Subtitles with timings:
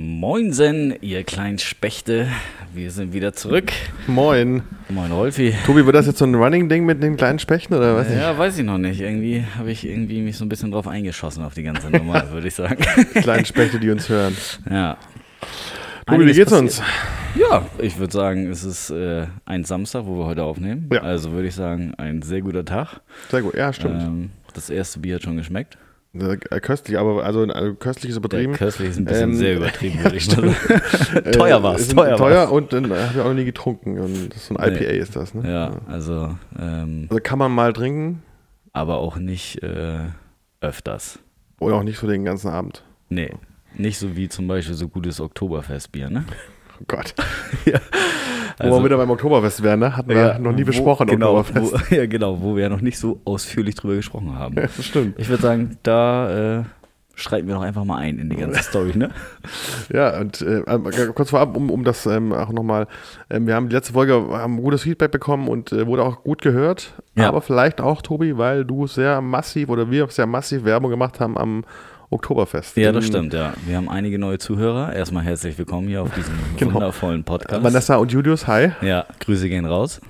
[0.00, 2.28] Moinsen, ihr kleinen Spechte.
[2.72, 3.72] Wir sind wieder zurück.
[4.06, 4.62] Moin.
[4.88, 5.52] Moin, Rolfi.
[5.66, 8.08] Tobi, wird das jetzt so ein Running-Ding mit den kleinen Spechten oder was?
[8.08, 9.00] Ja, weiß ich noch nicht.
[9.00, 12.46] Irgendwie habe ich irgendwie mich so ein bisschen drauf eingeschossen auf die ganze Nummer, würde
[12.46, 12.76] ich sagen.
[13.14, 14.36] Kleinen Spechte, die uns hören.
[14.70, 14.98] Ja.
[16.06, 16.60] Tobi, wie geht's passiert.
[16.60, 16.82] uns?
[17.34, 20.88] Ja, ich würde sagen, es ist äh, ein Samstag, wo wir heute aufnehmen.
[20.92, 21.02] Ja.
[21.02, 23.00] Also würde ich sagen, ein sehr guter Tag.
[23.32, 24.00] Sehr gut, ja, stimmt.
[24.00, 25.76] Ähm, das erste Bier hat schon geschmeckt.
[26.20, 28.52] Äh, köstlich, aber also, also köstlich ist übertrieben.
[28.54, 30.54] köstlich ist ein bisschen Ähm, sehr übertrieben, würde ich sagen.
[31.14, 32.50] Äh, teuer war's, ist teuer Teuer war's.
[32.50, 33.98] und dann habe ich auch noch nie getrunken.
[33.98, 34.78] Und das ist so ein Nee.
[34.80, 35.50] IPA ist das, ne?
[35.50, 38.22] Ja, also, ähm, Also kann man mal trinken
[38.72, 39.98] aber auch nicht äh,
[40.60, 41.18] öfters.
[41.60, 42.84] oder auch nicht für den ganzen Abend.
[43.08, 43.32] Nee,
[43.74, 46.24] nicht so wie zum Beispiel so gutes Oktoberfestbier, ne?
[46.80, 47.14] Oh Gott.
[47.64, 47.80] Ja,
[48.60, 49.96] Wo wir wieder beim Oktoberfest wären, ne?
[49.96, 51.90] Hatten wir ja, noch nie wo- besprochen, genau, Oktoberfest.
[51.90, 54.54] Wo, ja, genau, wo wir ja noch nicht so ausführlich drüber gesprochen haben.
[54.56, 55.18] Ja, das stimmt.
[55.18, 56.64] Ich würde sagen, da äh,
[57.14, 59.10] schreiten wir doch einfach mal ein in die ganze Story, ne?
[59.92, 62.86] Ja, und äh, äh, kurz vorab, um, um das ähm, auch nochmal,
[63.30, 66.42] ähm, wir haben die letzte Folge, haben gutes Feedback bekommen und äh, wurde auch gut
[66.42, 66.92] gehört.
[67.16, 67.28] Ja.
[67.28, 71.36] Aber vielleicht auch, Tobi, weil du sehr massiv oder wir sehr massiv Werbung gemacht haben
[71.38, 71.64] am
[72.10, 72.76] Oktoberfest.
[72.76, 73.52] Ja, das In- stimmt, ja.
[73.66, 74.94] Wir haben einige neue Zuhörer.
[74.94, 76.74] Erstmal herzlich willkommen hier auf diesem Genau.
[76.74, 77.62] wundervollen Podcast.
[77.62, 78.70] Vanessa und Julius, hi.
[78.80, 80.00] Ja, Grüße gehen raus.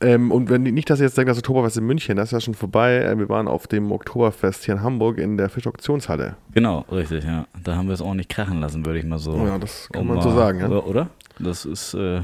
[0.00, 2.40] Ähm, und wenn nicht, dass ihr jetzt denkt, das Oktoberfest in München, das ist ja
[2.40, 2.96] schon vorbei.
[2.98, 6.36] Äh, wir waren auf dem Oktoberfest hier in Hamburg in der Fischauktionshalle.
[6.52, 7.46] Genau, richtig, ja.
[7.62, 9.36] Da haben wir es ordentlich krachen lassen, würde ich mal so.
[9.44, 10.60] Ja, das kann man so sagen.
[10.60, 10.66] Ja.
[10.68, 10.86] Oder?
[10.86, 11.08] oder?
[11.40, 12.20] Das ist, äh,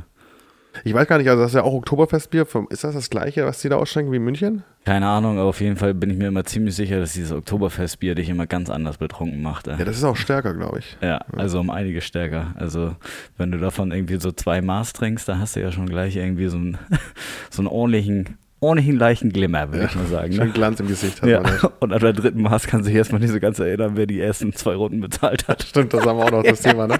[0.84, 2.46] Ich weiß gar nicht, also das ist ja auch Oktoberfestbier.
[2.46, 4.62] Vom- Ist das das gleiche, was die da ausschenken wie in München?
[4.86, 8.14] keine Ahnung, aber auf jeden Fall bin ich mir immer ziemlich sicher, dass dieses Oktoberfestbier
[8.14, 9.68] dich immer ganz anders betrunken macht.
[9.68, 9.72] Äh.
[9.76, 10.96] Ja, das ist auch stärker, glaube ich.
[11.02, 12.54] Ja, also um einiges stärker.
[12.56, 12.96] Also
[13.36, 16.46] wenn du davon irgendwie so zwei Maß trinkst, da hast du ja schon gleich irgendwie
[16.48, 16.78] so einen,
[17.50, 20.32] so einen ordentlichen, ordentlichen leichten Glimmer, würde ich mal sagen.
[20.32, 20.52] Schön Ne?
[20.52, 21.52] Glanz im Gesicht hat Ja, man.
[21.62, 21.70] Ja.
[21.80, 24.52] und an der dritten Maß kann sich erstmal nicht so ganz erinnern, wer die ersten
[24.52, 25.62] zwei Runden bezahlt hat.
[25.62, 26.96] Stimmt, das haben wir auch noch das Thema, ne?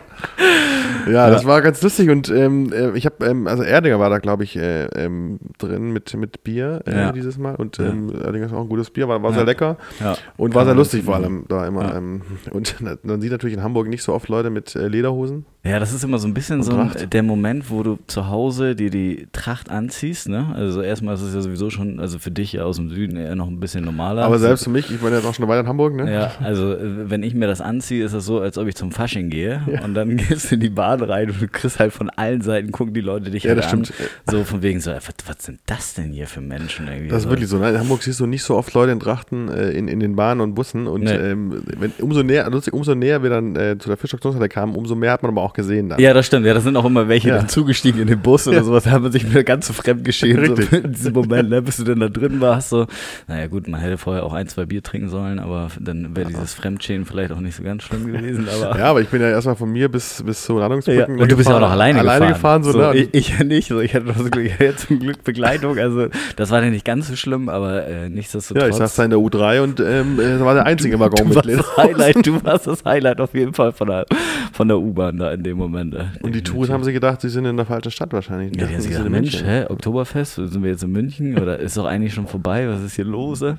[1.10, 4.18] Ja, das war ganz lustig und ähm, äh, ich habe, ähm, also Erdinger war da,
[4.18, 7.12] glaube ich, äh, ähm, drin mit, mit Bier äh, Ja.
[7.12, 7.86] dieses Mal und Ja.
[7.86, 9.36] ähm, Erdinger ist auch ein gutes Bier, war, war Ja.
[9.36, 10.16] sehr lecker Ja.
[10.36, 11.82] und war sehr lustig vor allem da immer.
[11.90, 11.96] Ja.
[11.98, 15.46] Ähm, und man sieht natürlich in Hamburg nicht so oft Leute mit äh, Lederhosen.
[15.62, 17.12] Ja, das ist immer so ein bisschen so ein, Tracht.
[17.12, 20.26] der Moment, wo du zu Hause dir die Tracht anziehst.
[20.30, 20.46] Ne?
[20.54, 23.34] Also erstmal ist es ja sowieso schon, also für dich ja aus dem Süden eher
[23.36, 24.24] noch ein bisschen normaler.
[24.24, 26.10] Aber selbst für mich, ich bin jetzt auch schon eine Weile in Hamburg, ne?
[26.10, 28.90] Ja, also äh, wenn ich mir das anziehe, ist das so, als ob ich zum
[28.90, 32.08] Fasching gehe und dann gehst du in die Bahn rein und du kriegst halt von
[32.08, 33.84] allen Seiten, gucken die Leute dich Ja, halt das an.
[33.84, 34.00] stimmt.
[34.30, 37.08] So von wegen so, was, was sind das denn hier für Menschen irgendwie?
[37.08, 37.28] Das ist so.
[37.30, 37.58] wirklich so.
[37.58, 37.68] Ne?
[37.68, 40.40] In Hamburg siehst du nicht so oft Leute in Trachten äh, in, in den Bahnen
[40.40, 40.86] und Bussen.
[40.86, 41.10] Und Nee.
[41.16, 44.94] ähm, wenn, umso, näher, lustig, umso näher wir dann äh, zu der Fischauktionshalle kamen, umso
[44.94, 45.98] mehr hat man aber auch gesehen dann.
[46.00, 46.46] Ja, das stimmt.
[46.46, 47.36] Ja, das sind auch immer welche Ja.
[47.36, 48.64] dann zugestiegen in den Bus oder Ja.
[48.64, 48.84] sowas.
[48.84, 50.44] Da haben wir sich wieder ganz so fremd geschehen.
[50.56, 52.70] So in diesem Moment, ne, bis du dann da drin warst.
[52.70, 52.86] So,
[53.28, 56.54] naja, gut, man hätte vorher auch ein, zwei Bier trinken sollen, aber dann wäre dieses
[56.54, 58.48] Fremdschämen vielleicht auch nicht so ganz schlimm gewesen.
[58.48, 61.20] Aber Ja, aber ich bin ja erstmal von mir bis, bis zu Ja, Landungsbrücken.
[61.20, 62.62] und du bist ja auch noch alleine, alleine gefahren.
[62.62, 62.92] gefahren.
[62.94, 63.08] so, ne?
[63.12, 63.68] ich, ja nicht.
[63.68, 65.78] So, ich hatte das Glück, hatte zum Glück Begleitung.
[65.78, 68.62] Also das war ja nicht ganz so schlimm, aber äh, nichtsdestotrotz.
[68.62, 71.34] ja, ich saß da in der U3 und ähm, äh, war der einzige Waggon du
[71.34, 74.06] mit warst Highlight, du warst das Highlight auf jeden Fall von der,
[74.52, 75.94] von der U-Bahn da in dem Moment.
[75.94, 76.04] äh.
[76.22, 78.54] Und die Touren haben sich gedacht, sie sind in der falschen Stadt wahrscheinlich.
[78.60, 81.58] Ja, die haben sie gedacht, in Mensch, hä, Oktoberfest, sind wir jetzt in München oder
[81.58, 83.42] ist doch eigentlich schon vorbei, was ist hier los?
[83.42, 83.54] äh?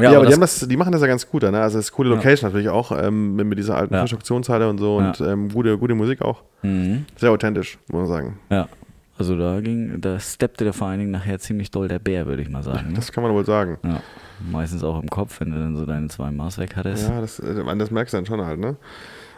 [0.00, 1.42] Ja, aber die, das- das, die machen das ja ganz gut.
[1.42, 1.60] Ne?
[1.60, 2.16] Also es ist coole Ja.
[2.16, 4.02] Location natürlich auch, ähm, mit, mit dieser alten Ja.
[4.02, 6.42] Fischauktionshalle und so und ähm, gute, gute Musik auch.
[6.62, 7.04] Mhm.
[7.16, 8.38] Sehr authentisch, muss man sagen.
[8.50, 8.68] Ja,
[9.18, 12.42] also da ging, da steppte der vor allen Dingen nachher ziemlich doll der Bär, würde
[12.42, 12.88] ich mal sagen.
[12.88, 12.94] Ne?
[12.94, 13.78] Das kann man wohl sagen.
[13.82, 14.00] Ja,
[14.50, 17.08] meistens auch im Kopf, wenn du dann so deine zwei Maß weg hattest.
[17.08, 18.76] Ja, das, äh, das merkst du dann schon halt, ne?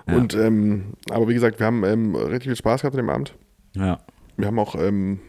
[0.09, 0.17] Ja.
[0.17, 3.35] Und, ähm, aber wie gesagt, wir haben ähm, richtig viel Spaß gehabt an dem Abend.
[3.77, 3.99] Ja,
[4.37, 5.21] Wir haben auch ähm,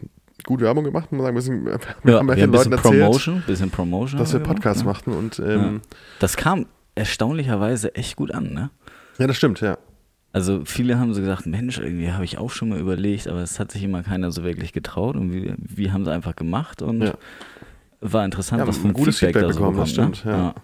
[0.44, 1.64] gut Werbung gemacht, muss man sagen.
[1.64, 4.18] Wir, ja haben wir ja haben ein den bisschen Leuten erzählt, Promotion, bisschen Promotion.
[4.18, 4.88] dass wir Podcasts ne?
[4.88, 5.12] machten.
[5.12, 5.80] Und ähm,
[6.18, 8.70] Das kam erstaunlicherweise echt gut an, ne?
[9.18, 9.26] ja.
[9.26, 9.78] das stimmt, ja.
[10.32, 13.60] Also viele haben so gesagt, Mensch, irgendwie habe ich auch schon mal überlegt, aber es
[13.60, 17.02] hat sich immer keiner so wirklich getraut und wir, wir haben es einfach gemacht und
[17.02, 17.14] Ja.
[18.00, 20.32] war interessant, Ja, was für ein gutes Feedback, Feedback da so bekommen, das kommt, stimmt,
[20.36, 20.42] ne?
[20.42, 20.54] ja.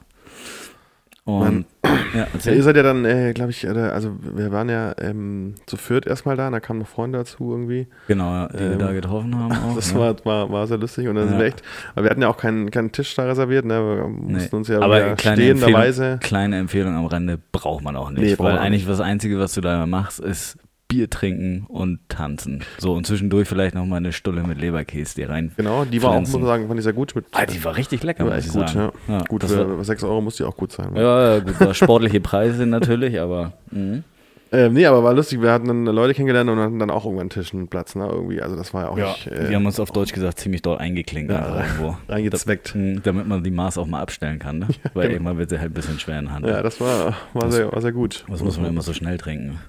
[1.25, 1.67] Und
[2.15, 5.55] ja, Ja, ihr seid ja dann, äh, glaube ich, äh, also wir waren ja ähm,
[5.67, 7.87] zu viert erstmal da, und da kamen noch Freunde dazu irgendwie.
[8.09, 9.77] genau, ja, die wir ähm, da getroffen haben auch.
[9.77, 10.01] Das ne?
[10.01, 11.41] war, war, war sehr lustig und dann sind Ja.
[11.41, 11.63] wir echt,
[11.95, 13.75] weil wir hatten ja auch keinen, keinen Tisch da reserviert, ne?
[13.75, 16.19] wir mussten uns ja aber wieder kleine Empfehlung, stehenderweise.
[16.23, 19.61] kleine Empfehlung am Rande braucht man auch nicht, Nee, weil eigentlich das Einzige, was du
[19.61, 20.57] da machst, ist
[20.91, 22.63] Bier trinken und tanzen.
[22.79, 25.53] So und zwischendurch vielleicht noch mal eine Stulle mit Leberkäse dir rein.
[25.57, 26.41] Genau, die war auch, muss pflanzen.
[26.43, 27.15] man sagen, fand ich sehr gut.
[27.15, 28.93] Mit, Ah, die war richtig lecker, war muss ich gut, sagen.
[29.09, 29.19] ja.
[29.19, 30.93] Ja, gut, das war, für 6 Euro muss die auch gut sein.
[30.93, 31.01] ne?
[31.01, 34.05] Ja, ja, gut, war sportliche Preise natürlich, aber mhm.
[34.53, 35.41] Ähm, nee, aber war lustig.
[35.41, 38.09] Wir hatten dann Leute kennengelernt und hatten dann auch irgendwann einen Tisch einen Platz, ne?
[38.11, 38.43] Irgendwie.
[38.43, 39.29] Also das war ja auch nicht.
[39.29, 41.31] Äh, wir haben uns auf Deutsch gesagt ziemlich doll eingeklinkt.
[41.31, 41.97] Ja, irgendwo.
[42.09, 42.75] reingezweckt.
[42.75, 44.67] Da, damit man die Maß auch mal abstellen kann, ne?
[44.95, 45.15] Weil genau.
[45.15, 46.47] irgendwann wird sie halt ein bisschen schwer in der Hand.
[46.47, 48.25] ja, das war, war, sehr, war sehr gut.
[48.29, 49.61] Das muss man immer so schnell trinken.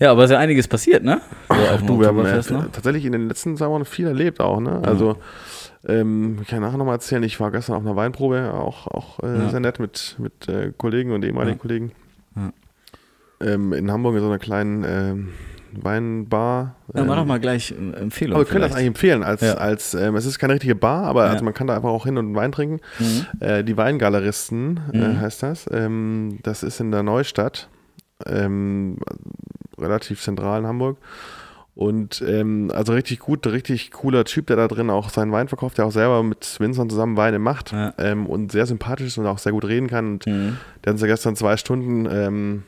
[0.00, 1.20] Ja, aber ist ja einiges passiert, ne?
[1.48, 2.70] So dem Du, wir haben äh, noch.
[2.70, 4.80] tatsächlich in den letzten zwei Wochen viel erlebt auch, ne?
[4.84, 5.16] Also,
[5.86, 9.38] ähm, ich kann nachher nochmal erzählen, ich war gestern auf einer Weinprobe, auch, auch äh,
[9.38, 9.48] Ja.
[9.50, 11.60] sehr nett mit, mit äh, Kollegen und ehemaligen Ja.
[11.62, 11.92] Kollegen.
[13.40, 15.28] Ähm, in Hamburg in so einer kleinen ähm,
[15.72, 16.76] Weinbar.
[16.94, 18.34] Ja, mach Ähm, doch mal gleich äh, Empfehlung.
[18.36, 18.76] aber wir können das vielleicht.
[18.78, 19.54] eigentlich empfehlen, als, Ja.
[19.54, 21.30] als ähm, es ist keine richtige Bar, aber Ja.
[21.32, 22.80] also man kann da einfach auch hin und Wein trinken.
[22.98, 23.26] Mhm.
[23.40, 25.20] Äh, die Weingaleristen äh, Mhm.
[25.20, 25.66] heißt das.
[25.70, 27.68] Ähm, das ist in der Neustadt,
[28.26, 28.96] ähm,
[29.80, 30.98] relativ zentral in Hamburg.
[31.74, 35.78] Und ähm, also richtig gut, richtig cooler Typ, der da drin auch seinen Wein verkauft,
[35.78, 37.94] der auch selber mit Winzern zusammen Weine macht Ja.
[37.98, 40.12] ähm, und sehr sympathisch ist und auch sehr gut reden kann.
[40.14, 40.56] Und Mhm.
[40.84, 42.62] der hat uns ja gestern zwei Stunden ähm,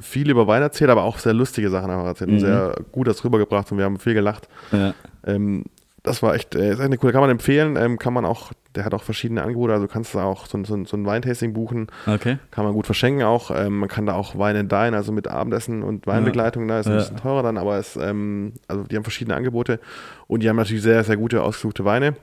[0.00, 2.40] viel über Wein erzählt, aber auch sehr lustige Sachen einfach erzählt und Mhm.
[2.40, 4.48] sehr gut das rübergebracht und wir haben viel gelacht.
[4.70, 4.94] Ja.
[5.26, 5.64] Ähm,
[6.08, 8.52] das war echt, äh, ist echt eine coole, kann man empfehlen, ähm, kann man auch,
[8.74, 11.52] der hat auch verschiedene Angebote, also kannst du auch so, ein- so, so ein Weintasting
[11.52, 12.38] buchen, Okay.
[12.50, 13.50] kann man gut verschenken auch.
[13.54, 16.86] Ähm, man kann da auch Wein and Dine, also mit Abendessen und Weinbegleitung, da ist
[16.86, 16.98] ein Ja.
[16.98, 19.80] bisschen teurer dann, aber es, ähm, also die haben verschiedene Angebote
[20.26, 22.14] und die haben natürlich sehr, sehr gute, ausgesuchte Weine.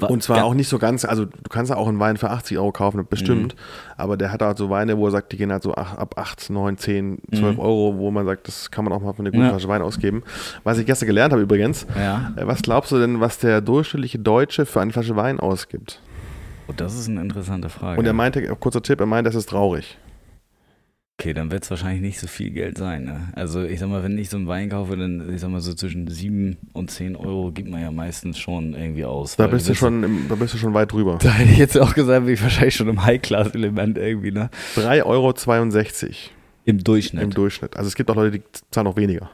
[0.00, 0.42] Und zwar ja.
[0.44, 3.06] auch nicht so ganz, also du kannst ja auch einen Wein für 80 Euro kaufen,
[3.08, 3.54] bestimmt.
[3.96, 6.50] Aber der hat halt so Weine, wo er sagt, die gehen halt so ab 8,
[6.50, 7.60] 9, 10, 12 Mhm.
[7.60, 9.50] Euro, wo man sagt, das kann man auch mal für eine gute Ja.
[9.50, 10.22] Flasche Wein ausgeben.
[10.64, 12.32] Was ich gestern gelernt habe übrigens, Ja.
[12.36, 16.00] äh, was glaubst du denn, was der durchschnittliche Deutsche für eine Flasche Wein ausgibt?
[16.66, 17.98] Oh, das ist eine interessante Frage.
[18.00, 19.98] Und er meinte, kurzer Tipp, er meint, das ist traurig.
[21.20, 23.04] Okay, dann wird es wahrscheinlich nicht so viel Geld sein.
[23.04, 23.28] Ne?
[23.34, 25.72] Also ich sag mal, wenn ich so einen Wein kaufe, dann ich sag mal so
[25.72, 29.36] zwischen 7 und 10 Euro gibt man ja meistens schon irgendwie aus.
[29.36, 31.18] Da bist du schon, im, da bist du schon weit drüber.
[31.22, 34.50] Da hätte ich jetzt auch gesagt, bin ich wahrscheinlich schon im High-Class-Element irgendwie, ne?
[34.74, 35.34] 3,62 Euro
[36.64, 37.22] Im Durchschnitt.
[37.22, 37.76] im Durchschnitt.
[37.76, 39.30] Also es gibt auch Leute, die zahlen noch weniger.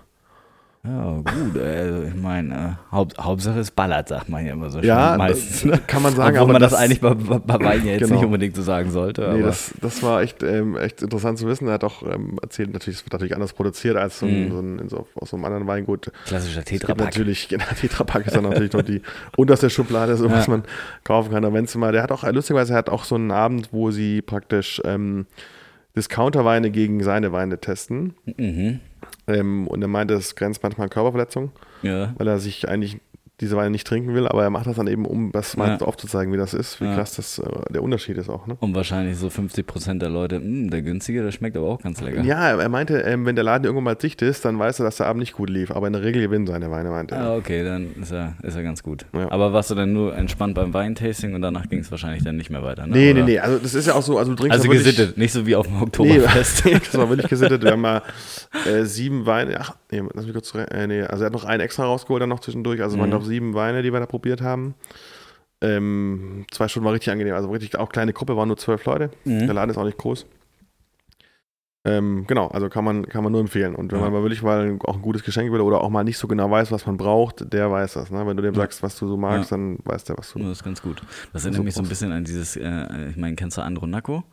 [0.82, 1.60] Ja, gut.
[1.62, 2.54] Also ich meine,
[2.90, 4.88] äh, Haupt, Hauptsache es ballert, sagt man ja immer so schön.
[4.88, 5.64] Ja, meistens.
[5.66, 5.78] Ne?
[5.86, 8.02] Kann man sagen, Obwohl aber man das, das- eigentlich bei, bei bei Wein ja jetzt
[8.04, 8.14] Genau.
[8.14, 9.30] nicht unbedingt so sagen sollte.
[9.34, 11.68] Nee, das, das war echt, ähm, echt interessant zu wissen.
[11.68, 14.50] Er hat auch ähm, erzählt, natürlich, es wird natürlich anders produziert als so Mhm.
[14.52, 16.10] so ein, in so, aus so einem anderen Weingut.
[16.24, 16.98] klassischer Es Tetrapack.
[17.06, 19.02] natürlich, genau, Tetrapack ist dann natürlich noch die
[19.36, 20.50] unterste Schublade, so was Ja.
[20.52, 20.62] man
[21.04, 21.44] kaufen kann.
[21.44, 23.90] Aber wenn's mal, der hat auch, äh, lustigerweise, er hat auch so einen Abend, wo
[23.90, 25.26] sie praktisch ähm,
[25.96, 28.14] Discounterweine gegen seine Weine testen.
[28.38, 28.80] Mhm.
[29.34, 32.14] Ähm, und er meinte, das grenzt manchmal an Körperverletzung, Ja.
[32.18, 32.98] weil er sich eigentlich
[33.40, 35.86] diese Weine nicht trinken will, aber er macht das dann eben, um das mal Ja.
[35.86, 36.94] aufzuzeigen, wie das ist, wie Ja.
[36.94, 38.46] krass das, äh, der Unterschied ist auch.
[38.46, 38.56] Ne?
[38.60, 42.00] Und wahrscheinlich so 50 Prozent der Leute, "Hm, der günstige, der schmeckt aber auch ganz
[42.00, 42.22] lecker.
[42.22, 44.96] Ja, er meinte, ähm, wenn der Laden irgendwann mal dicht ist, dann weiß er, dass
[44.96, 45.70] der Abend nicht gut lief.
[45.70, 47.20] Aber in der Regel gewinnen seine Weine, meinte er.
[47.22, 49.06] Ah, okay, dann ist er, ist er ganz gut.
[49.14, 49.30] Ja.
[49.30, 52.50] Aber warst du dann nur entspannt beim Weintasting und danach ging es wahrscheinlich dann nicht
[52.50, 52.86] mehr weiter?
[52.86, 52.92] Ne?
[52.96, 53.24] nee, nee, Oder?
[53.26, 53.38] nee.
[53.38, 55.56] Also das ist ja auch so, also du trinkst Also wirklich, gesittet, nicht so wie
[55.56, 56.64] auf dem Nee, Oktoberfest.
[56.86, 57.62] das war wirklich gesittet.
[57.62, 58.02] Wir haben mal
[58.66, 61.60] äh, sieben Weine, ach, nee, lass mich kurz, äh, nee, also er hat noch einen
[61.60, 62.82] extra rausgeholt dann noch zwischendurch.
[62.82, 63.10] Also Mhm.
[63.10, 64.74] glaube sieben Weine, die wir da probiert haben.
[65.62, 67.34] Ähm, zwei Stunden war richtig angenehm.
[67.34, 69.10] Also richtig auch kleine Gruppe, waren nur zwölf Leute.
[69.24, 69.46] Mhm.
[69.46, 70.26] Der Laden ist auch nicht groß.
[71.82, 73.74] Ähm, genau, also kann man, kann man nur empfehlen.
[73.74, 74.04] Und wenn Ja.
[74.04, 76.50] man mal wirklich mal auch ein gutes Geschenk will oder auch mal nicht so genau
[76.50, 78.10] weiß, was man braucht, der weiß das.
[78.10, 78.26] Ne?
[78.26, 78.60] Wenn du dem Ja.
[78.60, 80.40] sagst, was du so magst, dann weiß der, was du.
[80.40, 81.00] Ja, Das ist ganz gut.
[81.32, 84.24] Das erinnert So mich so ein bisschen an dieses, äh, ich meine, kennst du Andronaco?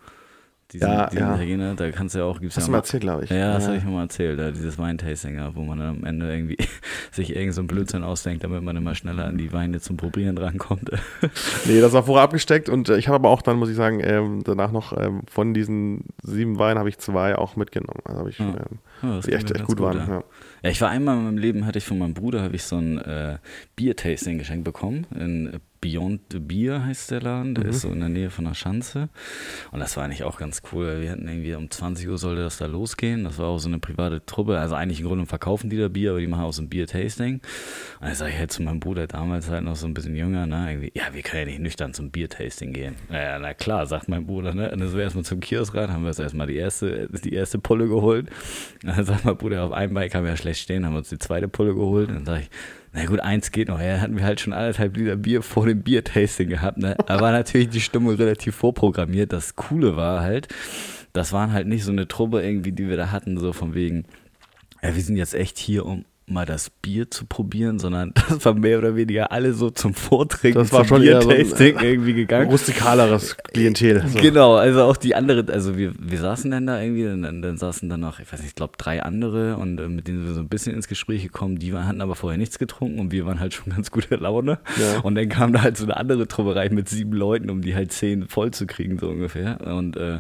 [0.74, 1.36] Diesen, Ja, diesen ja.
[1.36, 3.30] Italiener, da kannst du ja auch, gibt's Hast ja du mal erzählt, glaube ich.
[3.30, 6.30] Ja, das habe ich mal erzählt, da dieses Weintasting, ja, wo man dann am Ende
[6.30, 6.58] irgendwie
[7.12, 10.38] sich irgend so ein Blödsinn ausdenkt, damit man immer schneller an die Weine zum Probieren
[10.38, 10.92] rankommt.
[11.66, 14.00] Nee, das war vorher abgesteckt und äh, ich habe aber auch dann, muss ich sagen,
[14.04, 18.02] ähm, danach noch ähm, von diesen sieben Weinen habe ich zwei auch mitgenommen.
[18.06, 18.46] Also habe ich, Ja.
[18.48, 18.56] ähm,
[19.04, 20.24] Ja, die echt, ja echt ganz gut waren.
[20.68, 20.72] Ja.
[20.72, 22.98] Ich war einmal in meinem Leben, hatte ich von meinem Bruder, habe ich so ein
[23.00, 23.38] äh,
[23.76, 25.08] Bier-Tasting geschenkt bekommen.
[25.18, 27.70] In Beyond the Beer heißt der Laden, der Mhm.
[27.70, 29.10] ist so in der Nähe von der Schanze.
[29.72, 30.88] Und das war eigentlich auch ganz cool.
[30.88, 33.26] weil Wir hatten irgendwie um 20 Uhr sollte das da losgehen.
[33.26, 34.58] Das war auch so eine private Truppe.
[34.58, 37.36] Also eigentlich im Grunde verkaufen die da Bier, aber die machen auch so ein Bier-Tasting.
[37.36, 37.42] Und
[38.02, 40.66] dann sage ich halt zu meinem Bruder, damals halt noch so ein bisschen jünger, ne,
[40.72, 42.96] irgendwie, ja, wir können ja nicht nüchtern zum Bier-Tasting gehen.
[43.10, 44.72] Naja, na klar, sagt mein Bruder, ne.
[44.72, 47.34] Und dann sind wir erstmal zum Kiosk rein, haben wir uns erstmal die erste, die
[47.34, 48.30] erste Pulle geholt.
[48.84, 51.10] Und dann sagt mein Bruder, auf einem Bein kann man ja schlecht stehen, haben uns
[51.10, 52.10] die zweite Pulle geholt.
[52.10, 52.50] Und dann sage ich,
[52.94, 53.80] na gut, eins geht noch.
[53.80, 56.78] Ja, hatten wir halt schon anderthalb Liter Bier vor dem Bier-Tasting gehabt.
[56.78, 56.96] Ne?
[57.06, 59.32] Da war natürlich die Stimmung relativ vorprogrammiert.
[59.34, 60.48] Das Coole war halt,
[61.14, 64.06] das waren halt nicht so eine Truppe irgendwie, die wir da hatten, so von wegen,
[64.82, 68.54] ja, wir sind jetzt echt hier, um mal das Bier zu probieren, sondern das war
[68.54, 72.14] mehr oder weniger alle so zum Vortrinken, Das war zum schon eher so Bier-Tasting irgendwie
[72.14, 72.50] gegangen.
[72.50, 74.04] Rustikaleres Klientel.
[74.08, 74.20] So.
[74.20, 77.88] Genau, also auch die andere, also wir, wir saßen dann da irgendwie, dann, dann saßen
[77.88, 80.34] dann noch, ich weiß nicht, ich glaube drei andere und äh, mit denen sind wir
[80.34, 83.26] so ein bisschen ins Gespräch gekommen, die waren, hatten aber vorher nichts getrunken und wir
[83.26, 84.60] waren halt schon ganz guter Laune.
[84.80, 85.00] Ja.
[85.00, 87.74] Und dann kam da halt so eine andere Truppe rein mit sieben Leuten, um die
[87.74, 89.60] halt zehn voll zu kriegen, so ungefähr.
[89.66, 90.20] Und äh,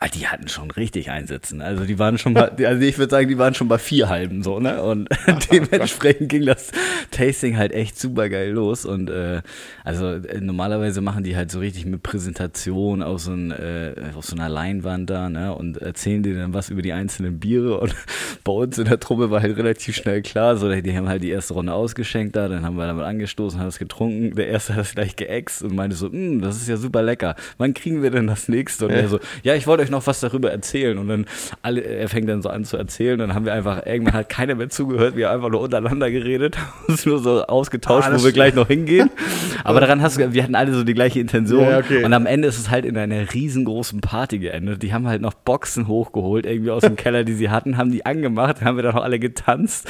[0.00, 1.60] Ah, die hatten schon richtig einsitzen.
[1.60, 4.44] Also die waren schon mal, also ich würde sagen, die waren schon bei vier halben
[4.44, 4.80] so, ne?
[4.80, 5.08] Und
[5.50, 6.70] dementsprechend ging das
[7.10, 8.84] Tasting halt echt super geil los.
[8.84, 9.42] Und äh,
[9.82, 14.24] also äh, normalerweise machen die halt so richtig mit Präsentation auf so, ein, äh, auf
[14.24, 15.52] so einer Leinwand da, ne?
[15.52, 17.80] Und erzählen dir dann was über die einzelnen Biere.
[17.80, 17.92] Und
[18.44, 21.30] bei uns in der Truppe war halt relativ schnell klar, so die haben halt die
[21.30, 24.36] erste Runde ausgeschenkt da, dann haben wir damit angestoßen, haben es getrunken.
[24.36, 27.34] Der erste hat es gleich geäxt und meinte so, hm, das ist ja super lecker.
[27.56, 28.86] Wann kriegen wir denn das nächste?
[28.86, 30.98] Und er so, ja, ich wollte euch noch was darüber erzählen.
[30.98, 31.26] Und dann
[31.62, 33.18] alle, er fängt dann so an zu erzählen.
[33.18, 35.16] Dann haben wir einfach, irgendwann hat keiner mehr zugehört.
[35.16, 36.56] Wir haben einfach nur untereinander geredet,
[36.88, 39.10] uns nur so ausgetauscht, Ah, wo wir gleich noch hingehen.
[39.64, 41.62] Aber daran hast du, wir hatten alle so die gleiche Intention.
[41.62, 42.04] Ja, okay.
[42.04, 44.82] Und am Ende ist es halt in einer riesengroßen Party geendet.
[44.82, 48.06] Die haben halt noch Boxen hochgeholt, irgendwie aus dem Keller, die sie hatten, haben die
[48.06, 49.88] angemacht, haben wir dann noch alle getanzt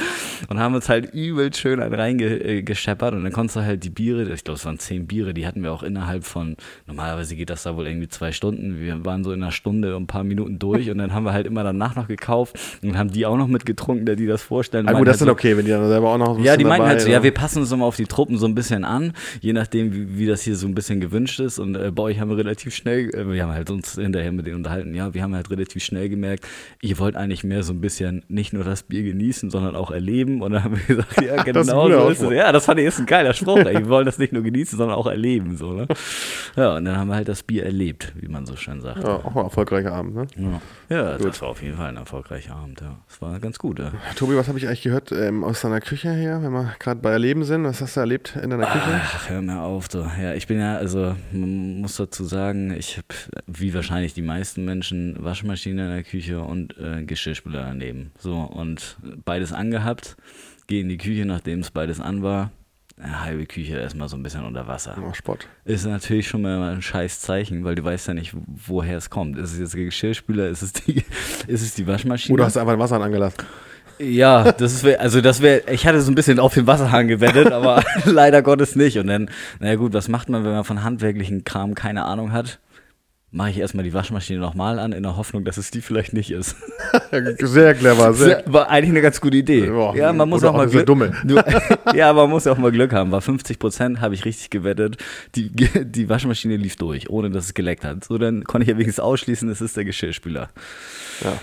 [0.49, 3.13] und haben uns halt übel schön reingescheppert.
[3.13, 5.63] Und dann konntest du halt die Biere, ich glaube, es waren zehn Biere, die hatten
[5.63, 6.55] wir auch innerhalb von,
[6.87, 8.79] normalerweise geht das da wohl irgendwie zwei Stunden.
[8.79, 11.33] Wir waren so in einer Stunde und ein paar Minuten durch und dann haben wir
[11.33, 14.87] halt immer danach noch gekauft und haben die auch noch mitgetrunken, der die das vorstellen.
[14.87, 16.57] Ah, gut, das halt ist so, okay, wenn die dann selber auch noch ein ja,
[16.57, 17.23] die meinten halt so, ja, ne?
[17.23, 20.25] wir passen uns immer auf die Truppen so ein bisschen an, je nachdem, wie, wie
[20.25, 21.59] das hier so ein bisschen gewünscht ist.
[21.59, 24.45] Und äh, bei euch haben wir relativ schnell, äh, wir haben halt uns hinterher mit
[24.45, 26.45] denen unterhalten, ja, wir haben halt relativ schnell gemerkt,
[26.81, 30.41] ihr wollt eigentlich mehr so ein bisschen nicht nur das Bier genießen, sondern auch erleben.
[30.41, 32.31] Und dann haben wir gesagt, ja, ist genau guter so ist es.
[32.31, 33.57] Ja, das fand ich ist ein geiler Spruch.
[33.65, 33.79] ey.
[33.79, 35.57] Wir wollen das nicht nur genießen, sondern auch erleben.
[35.57, 35.87] So, ne?
[36.55, 39.03] Ja, und dann haben wir halt das Bier erlebt, wie man so schön sagt.
[39.03, 40.27] Ja, auch ein erfolgreicher Abend, ne?
[40.89, 42.81] Ja, ja das war auf jeden Fall ein erfolgreicher Abend.
[42.81, 42.99] Ja.
[43.07, 43.79] Das war ganz gut.
[43.79, 43.91] Ja.
[44.15, 47.11] Tobi, was habe ich eigentlich gehört ähm, aus deiner Küche her, wenn wir gerade bei
[47.11, 47.63] Erleben sind?
[47.63, 49.01] Was hast du erlebt in deiner Küche?
[49.01, 49.87] Ach, hör mir auf.
[49.91, 50.05] So.
[50.21, 53.07] Ja, ich bin ja, also man muss dazu sagen, ich habe,
[53.47, 58.11] wie wahrscheinlich die meisten Menschen, Waschmaschine in der Küche und äh, Geschirrspüler daneben.
[58.17, 60.17] So, und beides angehabt,
[60.67, 62.51] gehe in die Küche, nachdem es beides an war.
[63.01, 64.97] Eine halbe Küche erstmal so ein bisschen unter Wasser.
[65.01, 65.47] Oh, Spott.
[65.63, 69.37] Ist natürlich schon mal ein scheiß Zeichen, weil du weißt ja nicht, woher es kommt.
[69.37, 71.05] Ist es jetzt der Geschirrspüler, ist es die,
[71.47, 72.33] ist es die Waschmaschine?
[72.33, 73.37] Oder hast du einfach ein Wasser angelassen?
[73.99, 77.51] Ja, das wäre, also das wäre, ich hatte so ein bisschen auf den Wasserhahn gewettet,
[77.51, 78.97] aber leider Gottes nicht.
[78.97, 79.29] Und dann,
[79.59, 82.59] naja gut, was macht man, wenn man von handwerklichen Kram keine Ahnung hat?
[83.31, 86.31] Mache ich erstmal die Waschmaschine nochmal an, in der Hoffnung, dass es die vielleicht nicht
[86.31, 86.55] ist.
[87.39, 88.43] Sehr clever, sehr.
[88.47, 89.67] War eigentlich eine ganz gute Idee.
[89.67, 90.85] Ja, Ja, man muss auch mal auch sehr Glück.
[90.87, 91.13] dumme.
[91.23, 91.39] Du,
[91.95, 93.11] ja, man muss auch mal Glück haben.
[93.11, 94.97] War 50 Prozent, habe ich richtig gewettet.
[95.35, 98.03] Die, die Waschmaschine lief durch, ohne dass es geleckt hat.
[98.03, 100.49] So, dann konnte ich ja wenigstens ausschließen, es ist der Geschirrspüler.
[101.23, 101.33] Ja.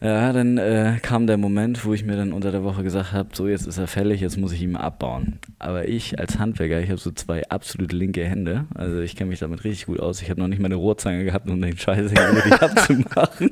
[0.00, 3.30] Ja, dann äh, kam der Moment, wo ich mir dann unter der Woche gesagt habe,
[3.32, 5.38] so jetzt ist er fällig, jetzt muss ich ihn mal abbauen.
[5.58, 9.40] Aber ich als Handwerker, ich habe so zwei absolut linke Hände, also ich kenne mich
[9.40, 10.22] damit richtig gut aus.
[10.22, 13.50] Ich habe noch nicht mal eine Rohrzange gehabt, um den Scheiß richtig abzumachen.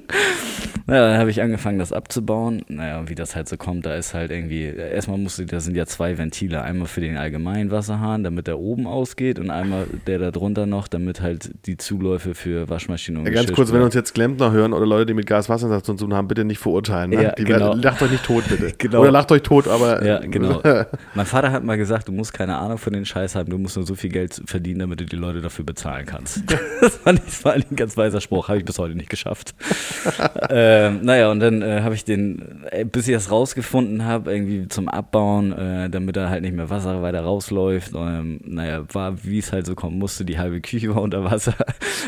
[0.89, 2.63] Naja, dann habe ich angefangen, das abzubauen.
[2.69, 5.77] Naja, und wie das halt so kommt, da ist halt irgendwie, erstmal musste, da sind
[5.77, 10.21] ja zwei Ventile, einmal für den allgemeinen Wasserhahn, damit der oben ausgeht und einmal der
[10.21, 13.95] da drunter noch, damit halt die Zuläufe für Waschmaschine und Ja, ganz kurz, wenn uns
[13.95, 17.11] jetzt Klempner hören oder Leute, die mit Gaswasserinstallation zu tun haben, bitte nicht verurteilen.
[17.11, 17.23] Ne?
[17.23, 17.71] Ja, die genau.
[17.71, 18.73] werden, lacht euch nicht tot, bitte.
[18.87, 19.01] Genau.
[19.01, 20.05] Oder lacht euch tot, aber.
[20.05, 20.63] Ja, genau.
[21.15, 23.77] mein Vater hat mal gesagt, du musst keine Ahnung von den Scheiß haben, du musst
[23.77, 26.43] nur so viel Geld verdienen, damit du die Leute dafür bezahlen kannst.
[26.81, 29.55] das fand ich, war eigentlich ein ganz weiser Spruch, habe ich bis heute nicht geschafft.
[30.51, 34.69] ähm, naja, und dann äh, habe ich den, äh, bis ich das rausgefunden habe, irgendwie
[34.69, 37.93] zum Abbauen, äh, damit da halt nicht mehr Wasser weiter rausläuft.
[37.95, 41.55] Ähm, naja, war, wie es halt so kommen musste, die halbe Küche war unter Wasser.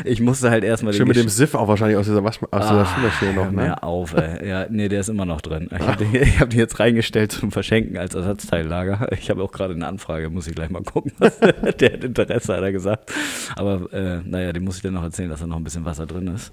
[0.04, 2.68] Ich musste halt erstmal Schön den mit dem Siff auch wahrscheinlich aus dieser, Wasch aus
[2.68, 3.62] dieser Ah, noch, ne?
[3.62, 4.48] mir auf, ey.
[4.48, 5.68] Ja, nee, der ist immer noch drin.
[5.72, 9.08] Ich habe den, ich hab den jetzt reingestellt zum Verschenken als Ersatzteillager.
[9.18, 11.12] Ich habe auch gerade eine Anfrage, muss ich gleich mal gucken.
[11.18, 11.38] Was,
[11.80, 13.12] der hat Interesse, hat er gesagt.
[13.56, 16.06] Aber äh, naja, dem muss ich dann noch erzählen, dass da noch ein bisschen Wasser
[16.06, 16.52] drin ist.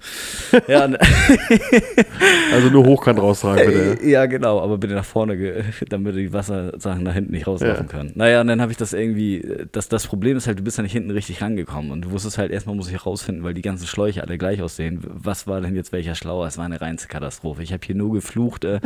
[0.67, 0.97] Ja, und,
[2.53, 4.03] Also nur hochkant raustragen, bitte.
[4.03, 7.91] äh, ja, genau, aber bitte nach vorne, damit die Wassersachen nach hinten nicht rauslaufen Ja.
[7.91, 8.11] können.
[8.15, 10.83] Naja, und dann habe ich das irgendwie, das, das Problem ist halt, du bist ja
[10.83, 13.87] nicht hinten richtig rangekommen und du wusstest halt, erstmal muss ich herausfinden, weil die ganzen
[13.87, 15.01] Schläuche alle gleich aussehen.
[15.03, 16.47] Was war denn jetzt welcher schlauer?
[16.47, 17.54] Es war eine reinste Katastrophe.
[17.59, 18.65] Ich habe hier nur geflucht.
[18.65, 18.79] Äh,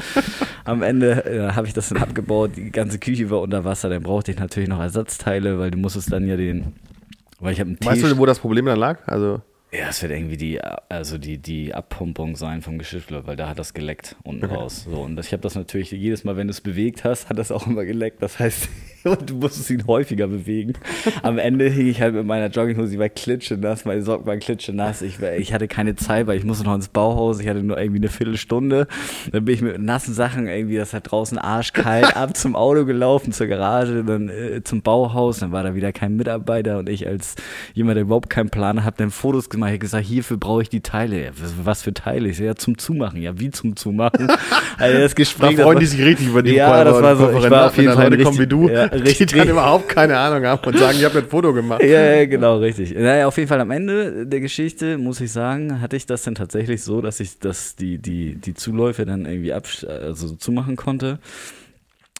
[0.65, 4.03] am Ende äh, habe ich das dann abgebaut, die ganze Küche war unter Wasser, dann
[4.03, 6.73] brauchte ich natürlich noch Ersatzteile, weil du musstest dann ja den,
[7.39, 8.99] weil ich habe Weißt du, wo das Problem dann lag?
[9.07, 10.59] Also, Ja, es wird irgendwie die,
[10.89, 14.85] also die, die Abpumpung sein vom Geschirrspüler, weil da hat das geleckt unten raus.
[14.89, 17.51] So, und ich habe das natürlich jedes Mal, wenn du es bewegt hast, hat das
[17.51, 18.21] auch immer geleckt.
[18.21, 18.67] Das heißt,
[19.03, 20.73] und du musstest ihn häufiger bewegen.
[21.23, 25.01] Am Ende hing ich halt mit meiner Jogginghose, die war klitschenass, meine Socken waren klitschenass.
[25.01, 27.39] Ich, ich hatte keine Zeit, weil ich musste noch ins Bauhaus.
[27.39, 28.87] Ich hatte nur irgendwie eine Viertelstunde.
[29.31, 33.31] Dann bin ich mit nassen Sachen irgendwie, das hat draußen arschkalt, ab zum Auto gelaufen,
[33.31, 35.39] zur Garage, dann äh, zum Bauhaus.
[35.39, 37.35] Dann war da wieder kein Mitarbeiter und ich als
[37.73, 39.69] jemand, der überhaupt keinen Plan hat, habe dann Fotos gemacht.
[39.69, 41.23] Ich hab gesagt, hierfür brauche ich die Teile.
[41.25, 41.31] Ja,
[41.63, 42.29] was, für Teile?
[42.29, 43.21] Ich so, ja, zum Zumachen.
[43.21, 44.27] Ja, wie zum Zumachen?
[44.77, 45.55] Also das da Gespräch.
[45.55, 47.93] das freuen die sich richtig über die ja, das war so, ich war auf jeden
[47.93, 48.47] Fall kommen wie
[49.03, 49.19] richtig.
[49.19, 51.81] Ja, die dann überhaupt keine Ahnung haben und sagen, ich habe ein Foto gemacht.
[51.83, 52.93] Ja, ja, genau, richtig.
[52.93, 56.35] Naja, auf jeden Fall am Ende der Geschichte, muss ich sagen, hatte ich das dann
[56.35, 61.19] tatsächlich so, dass ich das, die, die, die Zuläufe dann irgendwie absch also zumachen konnte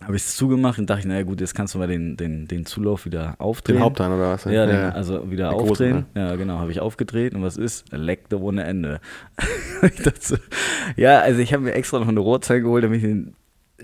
[0.04, 2.66] habe ich es zugemacht und dachte, naja gut, jetzt kannst du mal den, den, den
[2.66, 3.80] Zulauf wieder aufdrehen.
[3.80, 4.46] Den Hauptteil oder was?
[4.46, 5.92] Ja, ja, den, also wieder aufdrehen.
[5.92, 6.30] Großen, ja.
[6.30, 7.92] ja, genau, habe ich aufgedreht und was ist?
[7.92, 9.02] Leckte ohne Ende.
[9.82, 10.40] dachte
[10.96, 13.36] ja, also ich habe mir extra noch eine Rohrzeit geholt, damit ich den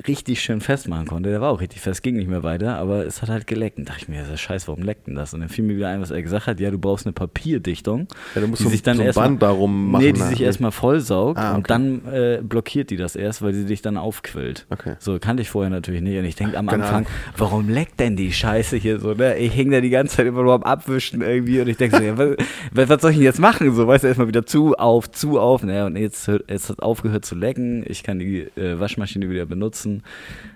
[0.08, 1.30] richtig schön festmachen konnte.
[1.30, 3.78] Der war auch richtig fest, ging nicht mehr weiter, aber es hat halt geleckt.
[3.78, 5.34] Und dachte ich mir, das ist scheiße, warum leckt denn das?
[5.34, 8.08] Und dann fiel mir wieder ein, was er gesagt hat, ja, du brauchst eine Papierdichtung,
[8.34, 10.04] ja, du musst die so, sich dann so erst Band mal, darum machen.
[10.04, 11.58] Nee, die sich erstmal vollsaugt Ah, okay.
[11.58, 14.66] und dann äh, blockiert die das erst, weil sie dich dann aufquillt.
[14.70, 14.96] Okay.
[15.00, 16.18] So kannte ich vorher natürlich nicht.
[16.18, 17.06] Und ich denke am Keine Anfang,
[17.38, 19.14] warum leckt denn die Scheiße hier so?
[19.14, 19.38] Ne?
[19.38, 22.04] Ich hänge da die ganze Zeit immer nur am Abwischen irgendwie und ich denke so,
[22.04, 23.74] ja, was, was soll ich denn jetzt machen?
[23.76, 25.64] So, weißt du, erstmal wieder zu, auf, zu, auf.
[25.64, 27.84] Naja, und jetzt, jetzt hat aufgehört zu lecken.
[27.88, 29.85] Ich kann die äh, Waschmaschine wieder benutzen.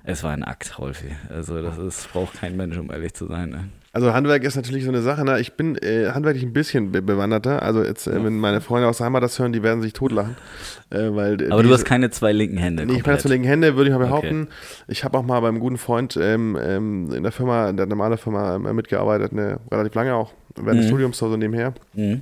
[0.04, 1.12] Es war ein Akt, Rolfi.
[1.30, 3.50] Also das ist, braucht kein Mensch, um ehrlich zu sein.
[3.50, 3.66] Ne?
[3.92, 5.26] Also Handwerk ist natürlich so eine Sache.
[5.26, 5.40] Ne?
[5.40, 7.64] Ich bin äh, handwerklich ein bisschen be bewanderter.
[7.64, 10.36] Also jetzt, äh, wenn meine Freunde aus der Heimat das hören, die werden sich totlachen.
[10.92, 12.86] Äh, weil, äh, Aber du hast keine zwei linken Hände.
[12.86, 13.22] Nee, ich meine komplett.
[13.22, 14.10] zu linken Hände, würde ich mal Okay.
[14.10, 14.48] behaupten.
[14.88, 18.18] Ich habe auch mal beim guten Freund ähm, ähm, in der Firma, in der normalen
[18.20, 20.90] Firma ähm, mitgearbeitet, eine, relativ lange auch, während des Mhm.
[20.90, 21.74] Studiums, so nebenher.
[21.94, 22.22] Mhm.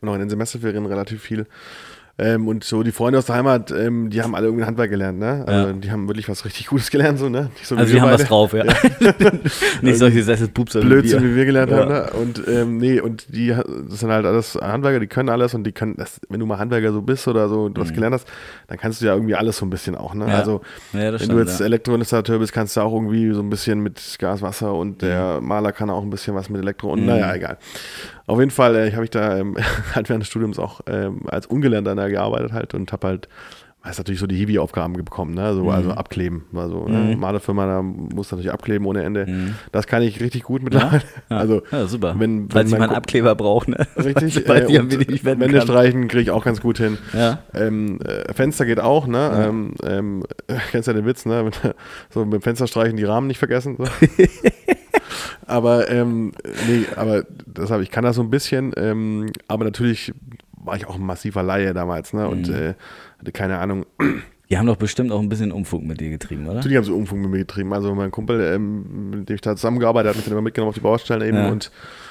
[0.00, 1.46] Und auch in den Semesterferien relativ viel.
[2.18, 5.18] Ähm, und so die Freunde aus der Heimat, ähm, die haben alle irgendwie Handwerk gelernt,
[5.18, 5.44] ne?
[5.46, 5.72] Also Ja.
[5.74, 7.50] die haben wirklich was richtig Gutes gelernt, so, ne?
[7.54, 8.28] Nicht so Also die haben was beide.
[8.28, 8.64] drauf, ja.
[9.82, 11.78] Nicht solche Sesselpups Blödsinn, wie wir gelernt Ja.
[11.78, 11.88] haben.
[11.92, 12.10] Ne?
[12.14, 15.72] Und ähm, nee, und die das sind halt alles Handwerker, die können alles und die
[15.72, 18.26] können, das, wenn du mal Handwerker so bist oder so und was gelernt hast,
[18.68, 20.14] dann kannst du ja irgendwie alles so ein bisschen auch.
[20.14, 20.24] Ne?
[20.24, 20.30] Mhm.
[20.30, 20.38] Ja.
[20.38, 20.62] Also
[20.94, 21.66] Ja, wenn du stimmt, jetzt ja.
[21.66, 25.72] Elektroinstallateur bist, kannst du auch irgendwie so ein bisschen mit Gas, Wasser und der Maler
[25.72, 27.06] kann auch ein bisschen was mit Elektro und Mhm.
[27.06, 27.58] naja, egal.
[28.26, 29.56] Auf jeden Fall äh, habe ich da ähm,
[29.94, 33.28] halt während des Studiums auch ähm, als Ungelernter da gearbeitet halt und habe halt
[33.84, 35.54] meist natürlich so die Hiwi-Aufgaben bekommen, ne?
[35.54, 36.44] so, also abkleben.
[36.56, 37.14] Also ne?
[37.14, 37.20] Mhm.
[37.20, 39.26] Malerfirma, da muss natürlich abkleben ohne Ende.
[39.26, 39.54] Mhm.
[39.70, 41.02] Das kann ich richtig gut mittlerweile.
[41.30, 41.36] Ja.
[41.36, 42.16] Also ja, super.
[42.18, 43.86] wenn- Falls wenn jemand mein Ko- Abkleber braucht, ne?
[43.96, 44.34] richtig.
[44.44, 45.62] Sobald äh, und wenden Wände kann.
[45.68, 46.98] streichen kriege ich auch ganz gut hin.
[47.12, 47.38] Ja.
[47.54, 49.18] Ähm, äh, Fenster geht auch, ne?
[49.18, 49.44] Ja.
[49.46, 50.22] Ähm, ähm,
[50.72, 51.48] kennst ja den Witz, ne?
[52.10, 53.76] So mit dem Fenster streichen die Rahmen nicht vergessen.
[53.78, 53.84] So.
[55.46, 56.32] aber ähm,
[56.68, 57.22] nee, aber
[57.56, 60.12] das habe ich kann das so ein bisschen, ähm, aber natürlich
[60.64, 62.28] war ich auch ein massiver Laie damals, ne?
[62.28, 62.54] Und Mhm.
[62.54, 62.74] äh,
[63.18, 63.86] hatte keine Ahnung.
[64.48, 66.54] Die haben doch bestimmt auch ein bisschen Umfug mit dir getrieben, oder?
[66.56, 67.72] Natürlich haben sie Umfang mit mir getrieben.
[67.72, 70.68] Also mein Kumpel, ähm, mit dem ich da zusammengearbeitet habe, hat mich dann immer mitgenommen
[70.68, 71.48] auf die Baustellen eben Ja.
[71.48, 71.70] und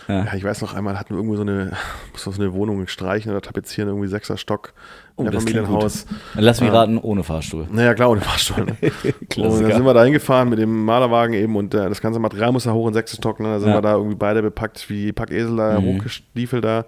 [0.10, 0.26] Ja.
[0.26, 1.72] ja, ich weiß noch einmal hatten wir irgendwo so eine,
[2.12, 4.74] mussten wir so eine Wohnung streichen oder tapezieren, irgendwie sechster Stock
[5.17, 6.06] Oh, in der Familienhaus.
[6.34, 6.80] Lass mich Ja.
[6.80, 7.67] raten, ohne Fahrstuhl.
[7.71, 8.65] Naja, klar, ohne Fahrstuhl.
[8.65, 8.75] Ne?
[9.38, 12.51] und dann sind wir da hingefahren mit dem Malerwagen eben und äh, das ganze Material
[12.51, 13.39] muss da hoch in sechsten Stock.
[13.39, 13.47] Ne?
[13.47, 13.75] Da sind Ja.
[13.78, 15.86] wir da irgendwie beide bepackt wie Packesel da Mhm.
[15.99, 16.84] hochgestiefelt da,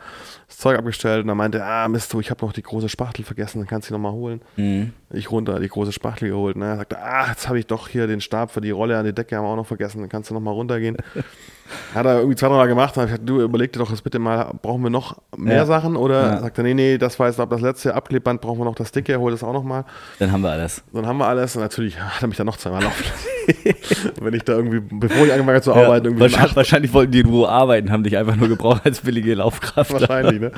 [0.47, 2.89] das Zeug abgestellt und dann meinte er, ah Mist, du, ich habe noch die große
[2.89, 4.41] Spachtel vergessen, dann kannst du die nochmal holen.
[4.57, 4.91] Mhm.
[5.13, 6.57] Ich runter, die große Spachtel geholt.
[6.57, 6.65] Ne?
[6.65, 9.13] Er sagte, ah, jetzt habe ich doch hier den Stab für die Rolle an die
[9.13, 10.97] Decke haben wir auch noch vergessen, dann kannst du nochmal runtergehen.
[11.93, 12.95] Hat er irgendwie zwei, drei Mal gemacht.
[12.95, 15.65] Dann ich gesagt, du überleg dir doch das bitte mal, brauchen wir noch mehr Ja.
[15.65, 15.97] Sachen?
[15.97, 16.39] Oder Ja.
[16.39, 19.19] sagt er, nee, nee, das war jetzt das letzte Abklebband, brauchen wir noch das dicke,
[19.19, 19.85] hol das auch nochmal.
[20.19, 20.83] Dann haben wir alles.
[20.93, 23.75] Dann haben wir alles und natürlich hat er mich dann noch zweimal laufen lassen.
[24.21, 27.11] Wenn ich da irgendwie, bevor ich angefangen habe zu arbeiten, irgendwie um wahrscheinlich, wahrscheinlich wollten
[27.11, 29.93] die in Ruhe arbeiten, haben dich einfach nur gebraucht als billige Laufkraft.
[29.93, 30.51] wahrscheinlich, ne?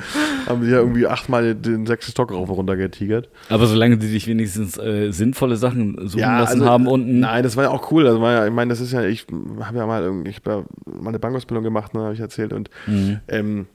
[0.48, 3.30] Haben sie ja irgendwie achtmal den sechsten Stock rauf und runter getigert.
[3.50, 7.19] Aber solange die dich wenigstens äh, sinnvolle Sachen suchen lassen also, haben unten.
[7.19, 8.06] Nein, das war ja auch cool.
[8.22, 9.28] War ja, ich meine, das ist ja, ich
[9.62, 12.54] habe ja mal irgendwie, ich habe ja mal eine Bankausbildung gemacht, ne, habe ich erzählt.
[12.54, 13.19] Und Mhm.
[13.28, 13.67] ähm,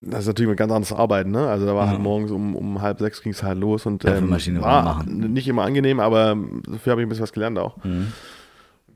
[0.00, 1.48] das ist natürlich ein ganz anderes Arbeiten, ne?
[1.48, 1.90] Also da war Ja.
[1.92, 4.30] halt morgens um, um halb sechs ging es halt los und ähm,
[4.60, 7.76] war nicht immer angenehm, aber dafür habe ich ein bisschen was gelernt auch.
[7.84, 8.12] Mhm.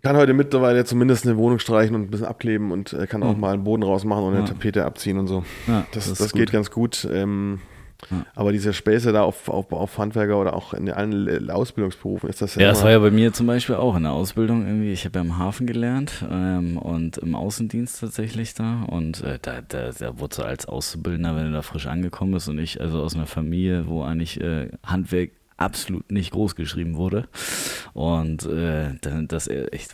[0.02, 3.34] kann heute mittlerweile zumindest eine Wohnung streichen und ein bisschen abkleben und äh, kann auch
[3.34, 3.40] Mhm.
[3.40, 4.46] mal einen Boden rausmachen und eine Ja.
[4.48, 5.44] Tapete abziehen und so.
[5.68, 7.06] Ja, Das, das, ist geht ganz gut.
[7.12, 7.60] Ähm,
[8.10, 8.24] Ja.
[8.34, 12.56] Aber diese Späße da auf, auf, auf Handwerker oder auch in allen Ausbildungsberufen ist das
[12.56, 14.92] Ja, das immer- war ja bei mir zum Beispiel auch in der Ausbildung irgendwie.
[14.92, 18.82] Ich habe ja im Hafen gelernt ähm, und im Außendienst tatsächlich da.
[18.84, 22.48] Und äh, da, da, da wurde so als Auszubildender, wenn du da frisch angekommen bist
[22.48, 27.28] und ich also aus einer Familie, wo eigentlich äh, Handwerk absolut nicht groß geschrieben wurde.
[27.92, 28.94] Und äh,
[29.28, 29.84] das, äh, ich,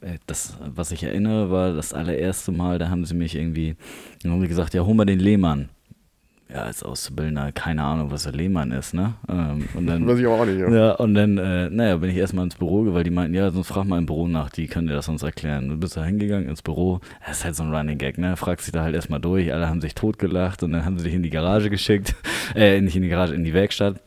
[0.00, 3.76] äh, das, was ich erinnere, war das allererste Mal, da haben sie mich irgendwie,
[4.24, 5.68] haben sie gesagt, ja, hol mal den Lehmann.
[6.50, 9.14] Ja, als Auszubildender, keine Ahnung, was der Lehmann ist, ne?
[9.28, 10.58] Ähm, und dann, Weiß ich auch nicht.
[10.58, 10.70] Ja.
[10.70, 13.68] ja, und dann, äh, naja, bin ich erstmal ins Büro, weil die meinten, ja, sonst
[13.68, 15.68] frag mal im Büro nach, die können dir das sonst erklären.
[15.68, 18.36] Du bist da hingegangen ins Büro, das ist halt so ein Running Gag, ne?
[18.38, 21.14] Fragst dich da halt erstmal durch, alle haben sich totgelacht und dann haben sie dich
[21.14, 22.14] in die Garage geschickt,
[22.54, 24.00] äh, nicht in die Garage, in die Werkstatt.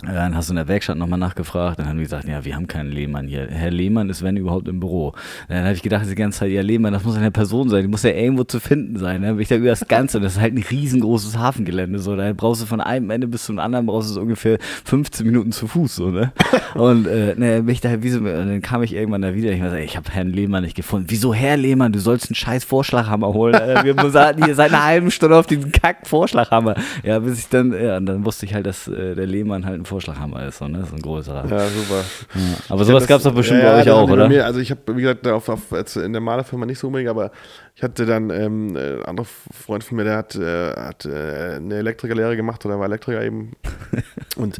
[0.00, 1.80] Dann hast du in der Werkstatt nochmal nachgefragt.
[1.80, 3.48] Dann haben die gesagt, ja, wir haben keinen Lehmann hier.
[3.50, 5.12] Herr Lehmann ist, wenn überhaupt, im Büro.
[5.48, 7.82] Dann habe ich gedacht, die ganze Zeit, ja, Lehmann, das muss eine Person sein.
[7.82, 9.22] Die muss ja irgendwo zu finden sein.
[9.22, 10.20] Dann bin ich da über das Ganze.
[10.20, 11.98] Das ist halt ein riesengroßes Hafengelände.
[11.98, 12.14] So.
[12.14, 15.66] Da brauchst du von einem Ende bis zum anderen brauchst du ungefähr 15 Minuten zu
[15.66, 15.96] Fuß.
[15.96, 16.32] So, ne?
[16.74, 19.50] Und äh, ne, bin ich da, wie so, dann kam ich irgendwann da wieder.
[19.50, 21.06] Ich, war, ich habe Herrn Lehmann nicht gefunden.
[21.10, 21.90] Wieso Herr Lehmann?
[21.90, 23.54] Du sollst einen scheiß Vorschlaghammer holen.
[23.82, 26.76] Wir warten hier seit einer halben Stunde auf diesen kack Vorschlaghammer.
[27.02, 29.80] Ja, bis ich dann, ja, und dann wusste ich halt, dass äh, der Lehmann halt
[29.80, 30.58] ein Vorschlaghammer ist.
[30.58, 30.78] So, ne?
[30.78, 31.46] Das ist ein größerer.
[31.48, 32.04] Ja, super.
[32.34, 32.40] Ja.
[32.68, 34.28] Aber sowas gab es doch bestimmt ja, bei euch auch, haben oder?
[34.28, 37.32] Mir, also ich habe, wie gesagt, auf, auf, in der Malerfirma nicht so unbedingt, aber
[37.74, 41.56] ich hatte dann ähm, äh, ein anderer Freund von mir, der hat, äh, hat äh,
[41.56, 43.52] eine Elektrikerlehre gemacht oder war Elektriker eben.
[44.36, 44.58] und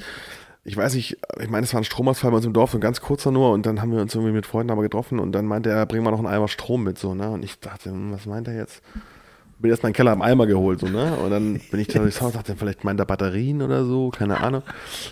[0.65, 2.83] ich weiß nicht, ich meine, es war ein Stromausfall bei uns im Dorf, so ein
[2.83, 5.47] ganz kurzer nur, und dann haben wir uns irgendwie mit Freunden aber getroffen und dann
[5.47, 7.31] meinte er, bring mal noch einen Eimer Strom mit, so, ne?
[7.31, 8.83] Und ich dachte, hm, was meint er jetzt?
[9.61, 11.17] Bin erst meinen Keller am Eimer geholt, so, ne?
[11.17, 14.41] Und dann bin ich da durchs Haus, dachte, vielleicht meint er Batterien oder so, keine
[14.41, 14.63] Ahnung.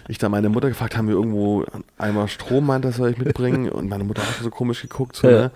[0.07, 3.19] Ich da meine Mutter gefragt, haben wir irgendwo einen Eimer Strom, meint er, soll ich
[3.19, 3.69] mitbringen?
[3.69, 5.51] Und meine Mutter hat so komisch geguckt, so, ne?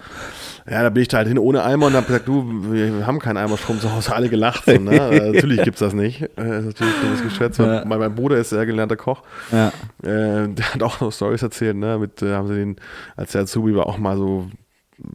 [0.68, 3.20] Ja, da bin ich da halt hin ohne Eimer und hab gesagt, du, wir haben
[3.20, 4.90] keinen Eimer Strom zu Hause, alle gelacht, so, ne?
[5.10, 6.22] Äh, natürlich gibt's das nicht.
[6.22, 7.58] Äh, Das ist natürlich ein dummes Geschwätz.
[7.58, 7.84] Ja.
[7.84, 9.22] Mein, mein Bruder ist sehr gelernter Koch.
[9.52, 9.68] Ja.
[10.02, 11.98] Äh, der hat auch noch Stories erzählt, ne?
[11.98, 12.76] Mit, äh, haben sie den,
[13.16, 14.46] als der Azubi war, auch mal so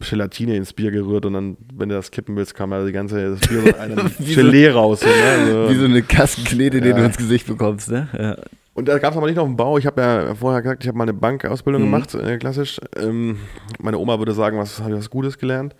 [0.00, 3.30] Gelatine ins Bier gerührt und dann, wenn du das kippen willst, kam ja die ganze
[3.36, 5.02] das Bier so einem Wie so- Gelee raus.
[5.02, 5.08] Ne?
[5.38, 6.96] also, Wie so eine Kassenknete, die Ja.
[6.96, 8.08] du ins Gesicht bekommst, ne?
[8.18, 8.36] Ja.
[8.74, 9.78] und da gab es aber nicht noch einen Bau.
[9.78, 11.86] Ich habe ja vorher gesagt, ich habe mal eine Bankausbildung Mhm.
[11.86, 12.78] gemacht, äh, klassisch.
[12.96, 13.38] Ähm,
[13.80, 15.74] meine Oma würde sagen, was habe ich was Gutes gelernt.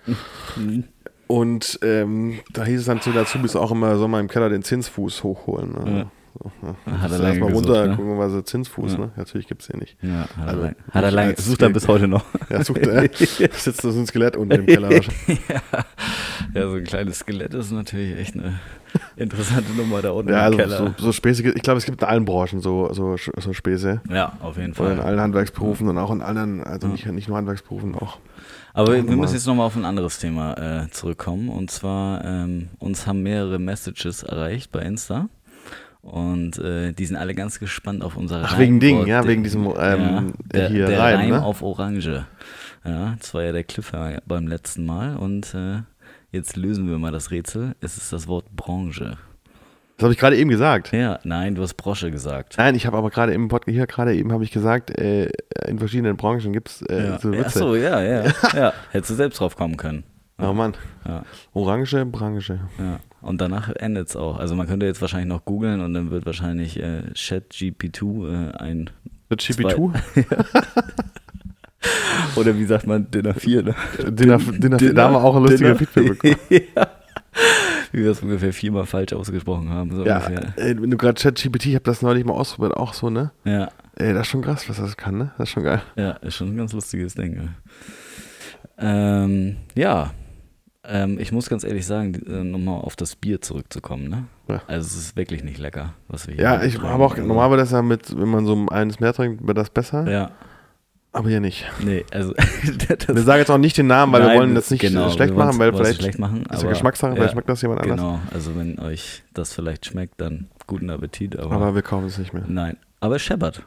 [0.57, 0.85] Mhm.
[1.29, 4.49] Und ähm, da hieß es dann zu den Azubis auch immer, soll man im Keller
[4.49, 5.73] den Zinsfuß hochholen.
[5.73, 5.99] Ne?
[5.99, 6.11] Ja.
[6.63, 7.01] Ja.
[7.01, 7.97] Hat er lange mal gesucht, runter, ne?
[7.97, 8.99] gucken, was ist Zinsfuß, Ja.
[8.99, 9.11] ne?
[9.17, 9.97] Natürlich gibt es den nicht.
[10.03, 12.25] Ja, hat er, Also, lang, hat er lange, sucht er bis heute noch.
[12.51, 13.09] Ja, sucht er.
[13.17, 14.91] sitzt so ein Skelett unten im Keller.
[14.91, 15.41] wahrscheinlich.
[16.55, 18.59] Ja, so ein kleines Skelett ist natürlich echt eine
[19.17, 20.95] interessante Nummer da unten Ja, im also Keller.
[20.99, 24.01] so, so Späße, ich glaube, es gibt in allen Branchen so, so, so Späße.
[24.09, 25.07] ja, auf jeden Oder in Fall.
[25.07, 28.19] allen Handwerksberufen und auch in anderen, also nicht, nicht nur Handwerksberufen, auch.
[28.73, 31.49] Aber wir müssen jetzt nochmal auf ein anderes Thema äh, zurückkommen.
[31.49, 35.29] Und zwar, ähm, uns haben mehrere Messages erreicht bei Insta.
[36.07, 39.73] Und äh, die sind alle ganz gespannt auf unsere Ach, wegen Ding, ja, wegen diesem,
[39.77, 41.43] ähm, der, hier der Reim, Reim ne?
[41.45, 42.25] auf Orange.
[42.85, 45.17] Ja, das war ja der Cliffhanger beim letzten Mal.
[45.17, 45.83] Und äh,
[46.31, 47.75] jetzt lösen wir mal das Rätsel.
[47.81, 49.19] Es ist das Wort Branche.
[49.97, 50.93] Das habe ich gerade eben gesagt.
[50.93, 52.55] Ja, nein, du hast Brosche gesagt.
[52.59, 55.29] Nein, ich habe aber gerade im Podcast, hier gerade eben habe ich gesagt, äh,
[55.67, 57.19] in verschiedenen Branchen gibt es äh, Ja.
[57.19, 57.59] so Ja, Ach Witze.
[57.59, 58.25] so, ja, ja.
[58.55, 58.73] ja.
[58.91, 60.05] Hättest du selbst drauf kommen können.
[60.39, 60.75] Oh Mann,
[61.07, 61.23] Ja,
[61.55, 62.61] Orange, Branche.
[62.79, 63.01] ja.
[63.23, 64.39] Und danach endet es auch.
[64.39, 68.91] Also man könnte jetzt wahrscheinlich noch googeln und dann wird wahrscheinlich äh, ChatGP2 äh, ein
[69.31, 69.95] Mit GP2?
[72.37, 73.75] oder wie sagt man Dinner 4, ne?
[74.09, 76.37] Dinner, Dinner, da haben wir auch ein lustiges Feedback bekommen.
[76.77, 76.87] ja.
[77.93, 79.95] Wie wir es ungefähr viermal falsch ausgesprochen haben.
[79.95, 80.59] So Ja, ungefähr.
[80.59, 83.31] äh, wenn du gerade ChatGPT, ich habe das neulich mal ausprobiert, auch so, ne?
[83.45, 83.69] Ja,
[83.99, 85.33] Ey, das ist schon krass, was das kann, ne?
[85.39, 85.81] Das ist schon geil.
[85.97, 87.49] ja, ist schon ein ganz lustiges Ding.
[88.79, 90.11] Ähm, ja.
[90.89, 94.25] Ähm, ich muss ganz ehrlich sagen, die- äh, nochmal auf das Bier zurückzukommen, ne?
[94.49, 94.63] Ja.
[94.69, 97.61] Also es ist wirklich nicht lecker, was wir hier Ja, ich habe auch, normal wird
[97.61, 100.09] das ja mit, wenn man so eines mehr trinkt, wird das besser.
[100.09, 100.31] Ja,
[101.13, 101.65] Aber hier nicht.
[101.83, 102.33] nee, also
[103.09, 105.11] Wir sagen jetzt auch nicht den Namen, weil Nein, wir wollen das nicht genau, äh,
[105.11, 107.63] schlecht wir wollen's- machen, weil vielleicht schlecht machen, ist aber- Geschmackssache, ja, vielleicht schmeckt das
[107.63, 107.97] jemand anders.
[107.99, 112.19] Genau, also wenn euch das vielleicht schmeckt, dann guten Appetit, aber, Aber wir kaufen es
[112.19, 112.45] nicht mehr.
[112.47, 112.77] nein.
[113.01, 113.63] Aber es scheppert.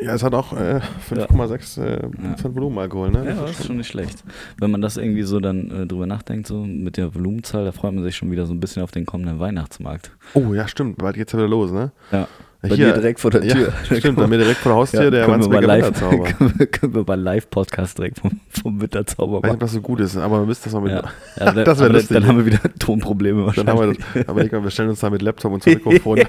[0.00, 0.80] Ja, es hat auch äh,
[1.10, 2.28] 5,6 äh, Ja.
[2.30, 3.24] Prozent Volumenalkohol, ne?
[3.26, 4.22] Ja, das ist schon nicht schlecht.
[4.58, 7.92] Wenn man das irgendwie so dann äh, drüber nachdenkt, so mit der Volumenzahl, da freut
[7.94, 10.10] man sich schon wieder so ein bisschen auf den kommenden Weihnachtsmarkt.
[10.34, 10.98] Oh, ja, stimmt.
[10.98, 11.92] Bald geht's ja wieder los, ne?
[12.12, 12.28] Ja.
[12.60, 13.72] Bei Hier- dir direkt vor der Tür.
[13.88, 16.24] Ja, stimmt, bei mir direkt vor der Haustür, Ja, der Wandsbeker Winterzauber.
[16.38, 19.58] können, wir, können wir mal Live-Podcast direkt vom, vom Winterzauber Ich weiß nicht, ob machen.
[19.60, 20.90] das so gut ist, aber wir müssen das mal mit.
[20.90, 21.02] Ja.
[21.38, 24.04] Ja, dann, Das wär aber lustig, dann haben wir wieder Tonprobleme Dann haben wir wahrscheinlich.
[24.14, 24.28] das.
[24.28, 26.20] Aber ich glaube, wir stellen uns da mit Laptop und so Mikrofon.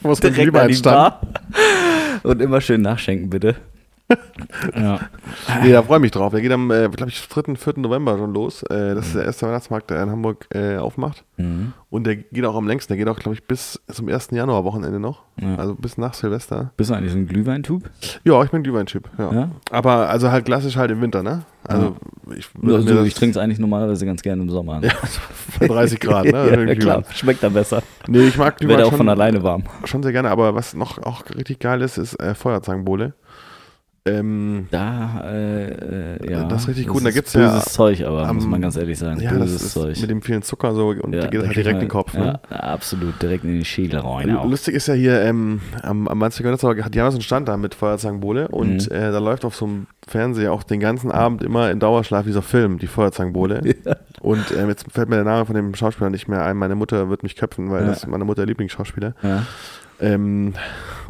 [0.00, 0.80] Wo es direkt an die.
[0.80, 1.20] Bar.
[2.22, 3.56] Und immer schön nachschenken, bitte.
[4.76, 5.00] Ja.
[5.62, 6.32] Nee, da freue ich mich drauf.
[6.32, 7.74] Der geht am, äh, glaube ich, 3., 4.
[7.76, 8.62] November schon los.
[8.64, 11.24] Äh, das ist der erste Weihnachtsmarkt, der in Hamburg äh, aufmacht.
[11.36, 11.72] Mhm.
[11.88, 12.92] Und der geht auch am längsten.
[12.92, 14.30] Der geht auch, glaube ich, bis zum 1.
[14.30, 15.22] Januar-Wochenende noch.
[15.40, 15.56] Ja.
[15.56, 16.72] Also bis nach Silvester.
[16.76, 17.82] Bist du eigentlich so ein Glühweintub?
[18.24, 19.08] Ja, ich bin Glühwein-Typ.
[19.18, 19.32] Ja.
[19.32, 19.50] Ja?
[19.70, 21.42] Aber also halt klassisch halt im Winter, ne?
[21.64, 21.96] Also
[22.36, 24.80] ich, würde Also, ich trinke es eigentlich normalerweise ganz gerne im Sommer.
[24.80, 24.88] Ne?
[24.88, 24.94] Ja,
[25.58, 26.64] bei 30 Grad, ne?
[26.68, 27.04] ja, klar.
[27.12, 27.82] Schmeckt dann besser.
[28.06, 29.64] Nee, ich mag Glühwein Wird auch schon, von alleine warm.
[29.84, 30.30] schon sehr gerne.
[30.30, 33.14] Aber was noch auch richtig geil ist, ist äh, Feuerzangenbowle.
[34.06, 36.44] Ähm, Da, äh, äh, ja.
[36.44, 37.04] Das ist richtig das gut.
[37.04, 39.20] Da ist gibt's ja böses Zeug, aber am- muss man ganz ehrlich sagen.
[39.20, 40.00] ja, das böses ist Zeug.
[40.00, 41.88] mit dem vielen Zucker so und ja, da geht da halt direkt man- in den
[41.90, 42.14] Kopf.
[42.14, 42.40] Ne?
[42.50, 44.34] Ja, absolut, direkt in den Schädel rein.
[44.34, 44.46] Auch.
[44.48, 47.56] Lustig ist ja hier ähm, am, am Manzliger Winterzauber, die haben so einen Stand da
[47.58, 48.96] mit Feuerzangenbowle und Mhm.
[48.96, 52.42] äh, da läuft auf so einem Fernseher auch den ganzen Abend immer in Dauerschlaf dieser
[52.42, 53.60] Film, die Feuerzangenbowle.
[53.84, 53.96] Ja.
[54.20, 56.56] Und ähm, jetzt fällt mir der Name von dem Schauspieler nicht mehr ein.
[56.58, 59.14] Meine Mutter wird mich köpfen, weil das ist meine Mutter Lieblingsschauspieler.
[59.22, 59.46] Ja.
[60.00, 60.54] Ähm,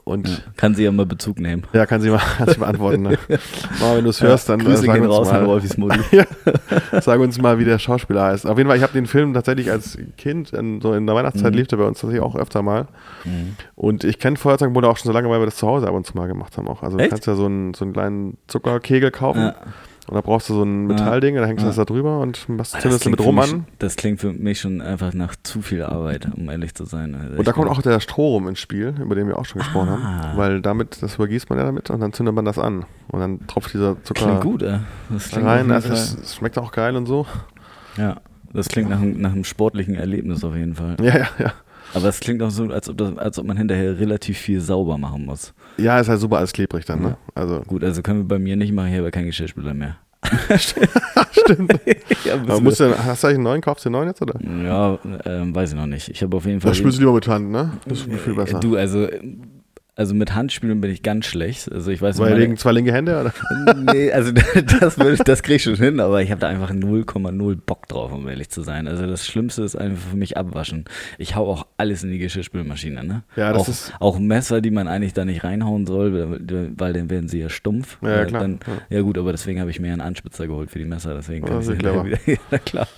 [0.05, 0.35] und Ja.
[0.57, 1.63] Kann sie ja mal Bezug nehmen.
[1.73, 3.03] ja, kann sie mal, kann sie beantworten.
[3.03, 3.19] Ne?
[3.81, 6.01] mal, wenn du es hörst, dann äh, Grüße sag, gehen uns raus mal, Rolfis Mutti.
[7.01, 8.47] sag uns mal, wie der Schauspieler heißt.
[8.47, 11.53] Auf jeden Fall, ich habe den Film tatsächlich als Kind, in, so in der Weihnachtszeit
[11.53, 11.59] Mhm.
[11.59, 12.89] lief der bei uns tatsächlich auch öfter mal.
[13.25, 13.57] Mhm.
[13.77, 16.07] Und ich kenne Feuerzeugmode auch schon so lange, weil wir das zu Hause ab und
[16.07, 16.83] zu mal gemacht haben auch.
[16.83, 17.11] Also du Echt?
[17.11, 19.55] kannst ja so einen, so einen kleinen Zuckerkegel kaufen Ja.
[20.11, 21.69] Und da brauchst du so ein Metallding, da hängst du Ja.
[21.71, 23.65] das da drüber und machst, Ah, zündest du klingt mit rum mich, an.
[23.79, 27.15] Das klingt für mich schon einfach nach zu viel Arbeit, um ehrlich zu sein.
[27.15, 29.89] Also Und da kommt auch der Strohrum ins Spiel, über den wir auch schon gesprochen
[29.91, 30.03] Ah.
[30.31, 30.37] haben.
[30.37, 32.85] Weil damit, das übergießt man ja damit und dann zündet man das an.
[33.09, 34.81] Und dann tropft dieser Zucker Klingt gut, ey.
[35.11, 35.71] Das klingt rein.
[35.71, 37.27] Also es, schmeckt auch geil und so.
[37.97, 38.17] Ja,
[38.53, 40.97] das klingt nach, einem- nach einem sportlichen Erlebnis auf jeden Fall.
[41.01, 41.53] Ja, ja, ja.
[41.95, 44.97] Aber es klingt auch so, als ob, das, als ob man hinterher relativ viel sauber
[44.97, 45.53] machen muss.
[45.81, 47.17] Ja, ist halt super alles klebrig dann, ne?
[47.35, 49.97] Also, Gut, also können wir bei mir nicht machen, ich habe ja keinen Geschirrspüler mehr.
[50.59, 51.81] stimmt.
[52.25, 53.61] ja, Aber musst du, hast du eigentlich einen neuen?
[53.63, 54.35] Kaufst du einen neuen jetzt, oder?
[54.43, 56.09] ja ähm, weiß ich noch nicht.
[56.09, 56.71] Ich habe auf jeden Fall.
[56.71, 57.73] Da spielst du lieber mit Hand, ne?
[57.87, 58.59] Das ist viel besser.
[58.59, 59.09] Äh, Du, also,
[60.01, 61.71] also mit Handspielen bin ich ganz schlecht.
[61.71, 63.75] Also ich weiß Weil meine- zwei linke Hände, oder?
[63.93, 64.33] nee, also
[64.81, 67.87] das, würde ich- das kriege ich schon hin, aber ich habe da einfach 0,0 Bock
[67.87, 68.89] drauf, um ehrlich zu sein.
[68.89, 70.87] Also das Schlimmste ist einfach für mich abwaschen.
[71.19, 73.23] Ich hau auch alles in die Geschirrspülmaschine, ne?
[73.37, 76.15] Ja, das auch, ist- auch Messer, die man eigentlich da nicht reinhauen soll,
[76.79, 77.99] weil, dann werden sie ja stumpf.
[78.01, 78.41] Ja, ja, klar.
[78.41, 81.45] Dann, ja gut, aber deswegen habe ich mir einen Anspitzer geholt für die Messer, deswegen
[81.45, 82.27] kann ich sehr sie hinterher clever.
[82.27, 82.41] wieder.
[82.51, 82.89] Ja, klar.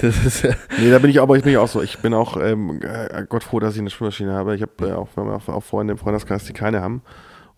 [0.00, 0.50] Das ist ja.
[0.78, 1.82] Nee, da bin ich aber ich bin ja auch so.
[1.82, 4.54] Ich bin auch ähm, äh, Gott froh, dass ich eine Spülmaschine habe.
[4.54, 7.02] Ich habe äh, auch, auch Freunde im Freundeskreis, die keine haben.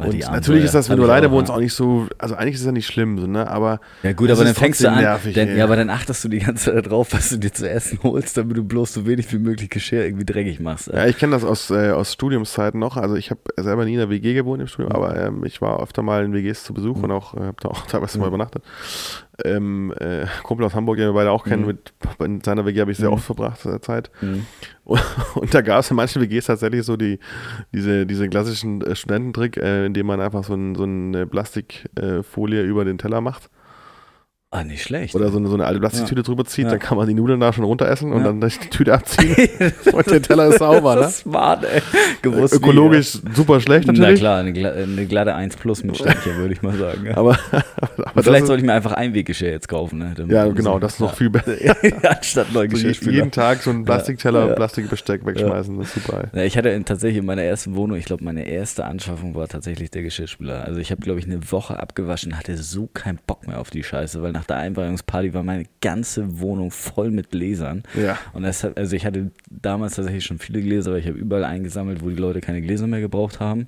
[0.01, 2.07] Weil Und natürlich ist das, wenn du alleine wohnst, auch nicht so.
[2.19, 3.49] Also eigentlich ist es ja nicht schlimm, so, ne?
[3.49, 6.29] Aber Ja gut, aber dann fängst du an, nervig, denn, ja, aber dann achtest du
[6.29, 9.33] die ganze Zeit drauf, was du dir zu essen holst, damit du bloß so wenig
[9.33, 10.87] wie möglich Geschirr irgendwie dreckig machst.
[10.87, 12.97] Ja, ich kenne das aus, äh, aus Studiumszeiten noch.
[12.97, 15.83] Also ich habe selber nie in der WG gewohnt im Studium, aber ähm, ich war
[15.83, 18.62] öfter mal in WGs zu Besuch und auch äh, habe da auch teilweise mal übernachtet.
[19.44, 21.68] Ähm, äh, Kumpel aus Hamburg, den wir beide auch kennen, Mhm.
[21.68, 21.92] mit,
[22.24, 23.14] in seiner WG habe ich sehr Mhm.
[23.14, 24.11] oft verbracht äh, Zeit.
[24.20, 24.46] Mhm.
[24.85, 25.01] Und,
[25.37, 27.18] und da gab es in manchen WGs tatsächlich so die,
[27.72, 32.62] diese, diese klassischen äh, Studententrick, äh, in dem man einfach so, ein, so eine Plastikfolie
[32.62, 33.48] über den Teller macht.
[34.51, 35.15] Ah, nicht schlecht.
[35.15, 36.71] Oder so eine, so eine alte Plastiktüte drüber zieht, Ja.
[36.71, 38.33] dann kann man die Nudeln da schon runter essen und Ja.
[38.33, 39.37] dann die Tüte abziehen
[39.93, 41.01] und der Teller ist sauber, ne?
[41.03, 41.83] Das ist smart, ey.
[42.23, 43.93] Gewusst, wie, Ökologisch super schlecht ja.
[43.93, 44.21] Na natürlich.
[44.21, 47.05] klar, eine, eine glatte 1 plus mit Ständchen, würde ich mal sagen.
[47.05, 47.19] Ja.
[47.19, 47.39] Aber,
[47.99, 49.99] aber, vielleicht sollte ich mir einfach Einweggeschirr jetzt kaufen.
[49.99, 50.15] Ne?
[50.17, 51.17] Damit ja, genau, so- das ist noch ja.
[51.17, 51.53] viel besser.
[52.11, 54.55] Anstatt neuen So jeden Tag so einen Plastikteller, Ja.
[54.55, 56.23] Plastikbesteck wegschmeißen, das ist super.
[56.33, 59.91] Ja, ich hatte tatsächlich in meiner ersten Wohnung, ich glaube, meine erste Anschaffung war tatsächlich
[59.91, 60.65] der Geschirrspüler.
[60.65, 63.83] Also ich habe, glaube ich, eine Woche abgewaschen, hatte so keinen Bock mehr auf die
[63.83, 67.83] Scheiße, weil nach der Einweihungsparty war meine ganze Wohnung voll mit Gläsern.
[68.01, 68.16] Ja.
[68.35, 71.44] Und das hat, also ich hatte damals tatsächlich schon viele Gläser, aber ich habe überall
[71.44, 73.66] eingesammelt, wo die Leute keine Gläser mehr gebraucht haben.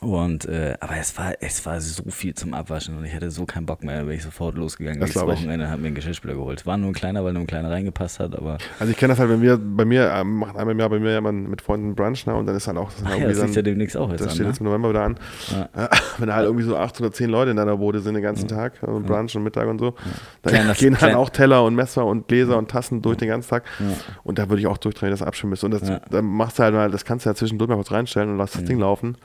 [0.00, 3.44] Und äh, aber es war, es war so viel zum Abwaschen und ich hatte so
[3.44, 4.98] keinen Bock mehr, da bin ich sofort losgegangen.
[4.98, 5.26] Das Nächstes.
[5.28, 6.64] Wochenende hat mir einen Geschirrspüler geholt.
[6.64, 9.18] War nur ein kleiner, weil nur ein kleiner reingepasst hat, aber Also ich kenne das
[9.18, 11.60] halt, wenn wir bei mir, ähm, machen einmal im Jahr bei mir ja mal mit
[11.60, 12.34] Freunden Brunch, ne?
[12.34, 14.20] Und dann ist halt auch, das, ach ja, das liegt ja dann, demnächst auch jetzt
[14.20, 14.34] das an.
[14.34, 14.48] steht Ne?
[14.52, 15.18] jetzt im November wieder an.
[15.50, 15.84] Ja.
[15.84, 18.22] Äh, Wenn da halt irgendwie so acht oder zehn Leute in deiner Bude sind den
[18.22, 19.94] ganzen Tag, also Brunch und Mittag und so,
[20.40, 23.50] dann Kleiner- gehen halt auch Teller und Messer und Gläser und Tassen durch den ganzen
[23.50, 23.64] Tag.
[23.80, 23.86] Ja.
[24.22, 25.64] Und da würde ich auch durchdrehen, dass du abschirmen müsst.
[25.64, 26.00] Und das, Ja.
[26.10, 28.52] dann machst du halt mal, das kannst du ja zwischendurch mal kurz reinstellen und lass
[28.52, 28.64] das.
[28.64, 29.16] Ding laufen.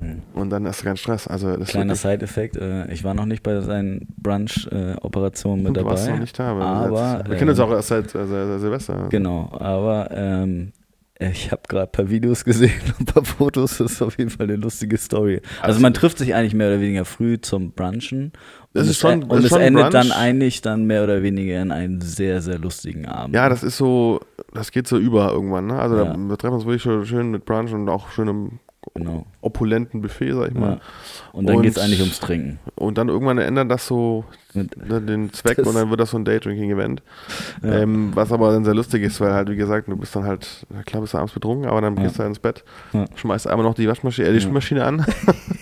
[0.00, 0.22] Mhm.
[0.34, 1.26] Und dann hast du keinen Stress.
[1.26, 5.90] Also das Kleiner Side-Effekt, äh, ich war noch nicht bei seinen Brunch-Operationen mit du dabei.
[5.92, 9.06] warst noch nicht da, aber, wir kennen uns ähm, auch erst seit, äh, Silvester.
[9.10, 10.72] Genau, aber ähm,
[11.18, 13.78] ich habe gerade ein paar Videos gesehen und ein paar Fotos.
[13.78, 15.40] Das ist auf jeden Fall eine lustige Story.
[15.62, 18.32] Also, man trifft sich eigentlich mehr oder weniger früh zum Brunchen.
[18.74, 19.92] Und ist es, schon- und es endet Brunch.
[19.92, 23.34] dann eigentlich dann mehr oder weniger in einen sehr, sehr lustigen Abend.
[23.34, 24.20] Ja, das ist so,
[24.52, 25.68] das geht so über irgendwann.
[25.68, 25.78] Ne?
[25.78, 26.04] Also Ja.
[26.04, 28.58] da, wir treffen uns wirklich schon schön mit Brunch und auch schön im
[28.94, 29.26] genau.
[29.40, 30.72] opulenten Buffet, sag ich mal.
[30.74, 30.80] Ja.
[31.32, 32.58] Und dann geht es eigentlich ums Trinken.
[32.74, 34.66] Und dann irgendwann ändert das so ne,
[35.02, 37.02] den Zweck Das- und dann wird das so ein Daydrinking-Event.
[37.62, 37.80] Ja.
[37.80, 40.66] Ähm, was aber dann sehr lustig ist, weil halt, wie gesagt, du bist dann halt,
[40.86, 42.02] klar bist du abends betrunken, aber dann Ja.
[42.04, 42.64] gehst du halt ins Bett,
[43.16, 44.40] schmeißt einmal noch die Waschmaschine, äh, die.
[44.40, 45.04] Spülmaschine an.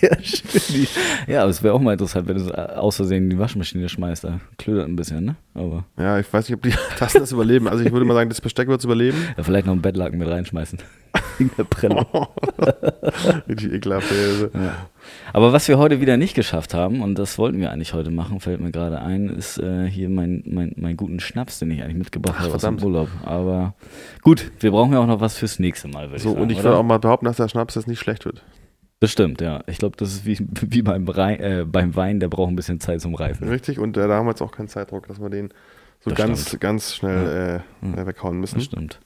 [1.27, 4.25] ja, aber es wäre auch mal interessant, wenn du es aus Versehen die Waschmaschine schmeißt.
[4.25, 5.37] Da klödert ein bisschen, ne?
[5.55, 7.69] Aber ja, ich weiß nicht, ob die Tassen das überleben.
[7.69, 9.17] Also ich würde mal sagen, das Besteck wird es überleben.
[9.37, 10.79] ja, vielleicht noch einen Bettlaken mit reinschmeißen.
[11.39, 12.07] Wegen der Prellung.
[13.49, 14.11] Richtig ekelhaft.
[14.11, 14.87] Also, Ja.
[15.33, 18.41] Aber was wir heute wieder nicht geschafft haben, und das wollten wir eigentlich heute machen,
[18.41, 21.97] fällt mir gerade ein, ist äh, hier mein, mein, mein guten Schnaps, den ich eigentlich
[21.99, 22.83] mitgebracht Ach, habe aus dem.
[22.83, 23.09] Urlaub.
[23.25, 23.75] Aber
[24.23, 26.43] gut, wir brauchen ja auch noch was fürs nächste Mal, würde So, ich sagen.
[26.43, 28.43] und ich würde auch mal behaupten, dass der Schnaps jetzt nicht schlecht wird.
[29.01, 29.63] Das stimmt, ja.
[29.67, 33.01] Ich glaube, das ist wie, wie beim, äh, beim Wein, der braucht ein bisschen Zeit
[33.03, 33.49] zum Reifen.
[33.49, 35.51] Richtig, und äh, da haben wir jetzt auch keinen Zeitdruck, dass wir den
[36.01, 36.61] so Das ganz, stimmt.
[36.63, 38.03] ganz schnell Ja.
[38.03, 38.55] äh, weghauen müssen.
[38.57, 39.01] Das stimmt.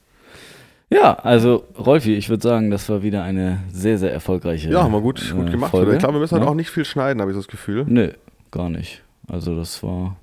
[0.91, 4.91] Ja, also Rolfi, ich würde sagen, das war wieder eine sehr, sehr erfolgreiche Ja, haben
[4.91, 5.71] wir gut, gut äh, gemacht.
[5.71, 5.93] Folge.
[5.93, 6.49] Ich glaube, wir müssen halt Ja?
[6.49, 7.85] auch nicht viel schneiden, habe ich so das Gefühl.
[7.87, 8.11] Nö,
[8.51, 9.03] gar nicht.
[9.27, 10.15] Also das war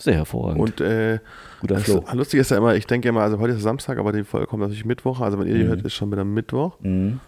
[0.00, 0.60] sehr hervorragend.
[0.60, 1.18] Und äh,
[1.60, 2.04] Guter das Flow.
[2.12, 4.62] lustig ist ja immer, ich denke immer, also heute ist Samstag, aber die Folge kommt
[4.62, 5.20] natürlich Mittwoch.
[5.20, 5.68] Also wenn ihr die Mhm.
[5.68, 6.78] hört, ist schon wieder Mittwoch.
[6.80, 7.18] Mhm.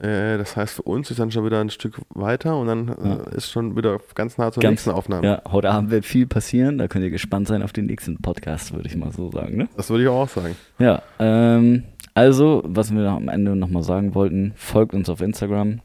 [0.00, 3.14] Äh, das heißt, für uns ist dann schon wieder ein Stück weiter und dann Ja.
[3.32, 5.26] äh, ist schon wieder ganz nah zur Ganz- nächsten Aufnahme.
[5.26, 6.76] Ja, heute Abend wird viel passieren.
[6.78, 9.56] Da könnt ihr gespannt sein auf den nächsten Podcast, würde ich mal so sagen.
[9.56, 9.68] Ne?
[9.76, 10.54] Das würde ich auch sagen.
[10.78, 15.80] Ja, ähm, also, was wir am Ende nochmal sagen wollten, folgt uns auf Instagram.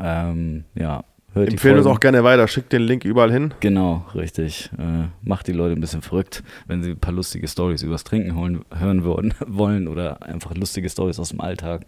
[0.00, 2.48] Ähm, ja, hört Empfehlen uns auch gerne weiter.
[2.48, 3.52] Schickt den Link überall hin.
[3.60, 4.70] Genau, richtig.
[4.78, 8.34] Äh, macht die Leute ein bisschen verrückt, wenn sie ein paar lustige Stories übers Trinken
[8.36, 11.86] holen, hören wollen, wollen oder einfach lustige Stories aus dem Alltag.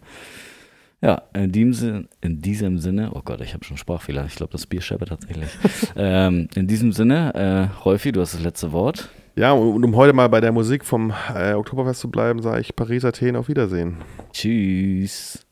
[1.01, 4.65] Ja, in, Sin- in diesem Sinne, oh Gott, ich habe schon Sprachfehler, ich glaube, das
[4.65, 5.49] Bier scheppert tatsächlich.
[5.95, 9.09] ähm, in diesem Sinne, äh, Rolfi, du hast das letzte Wort.
[9.35, 12.75] Ja, und um heute mal bei der Musik vom äh, Oktoberfest zu bleiben, sage ich
[12.75, 13.97] Paris, Athen, auf Wiedersehen.
[14.31, 15.44] Tschüss.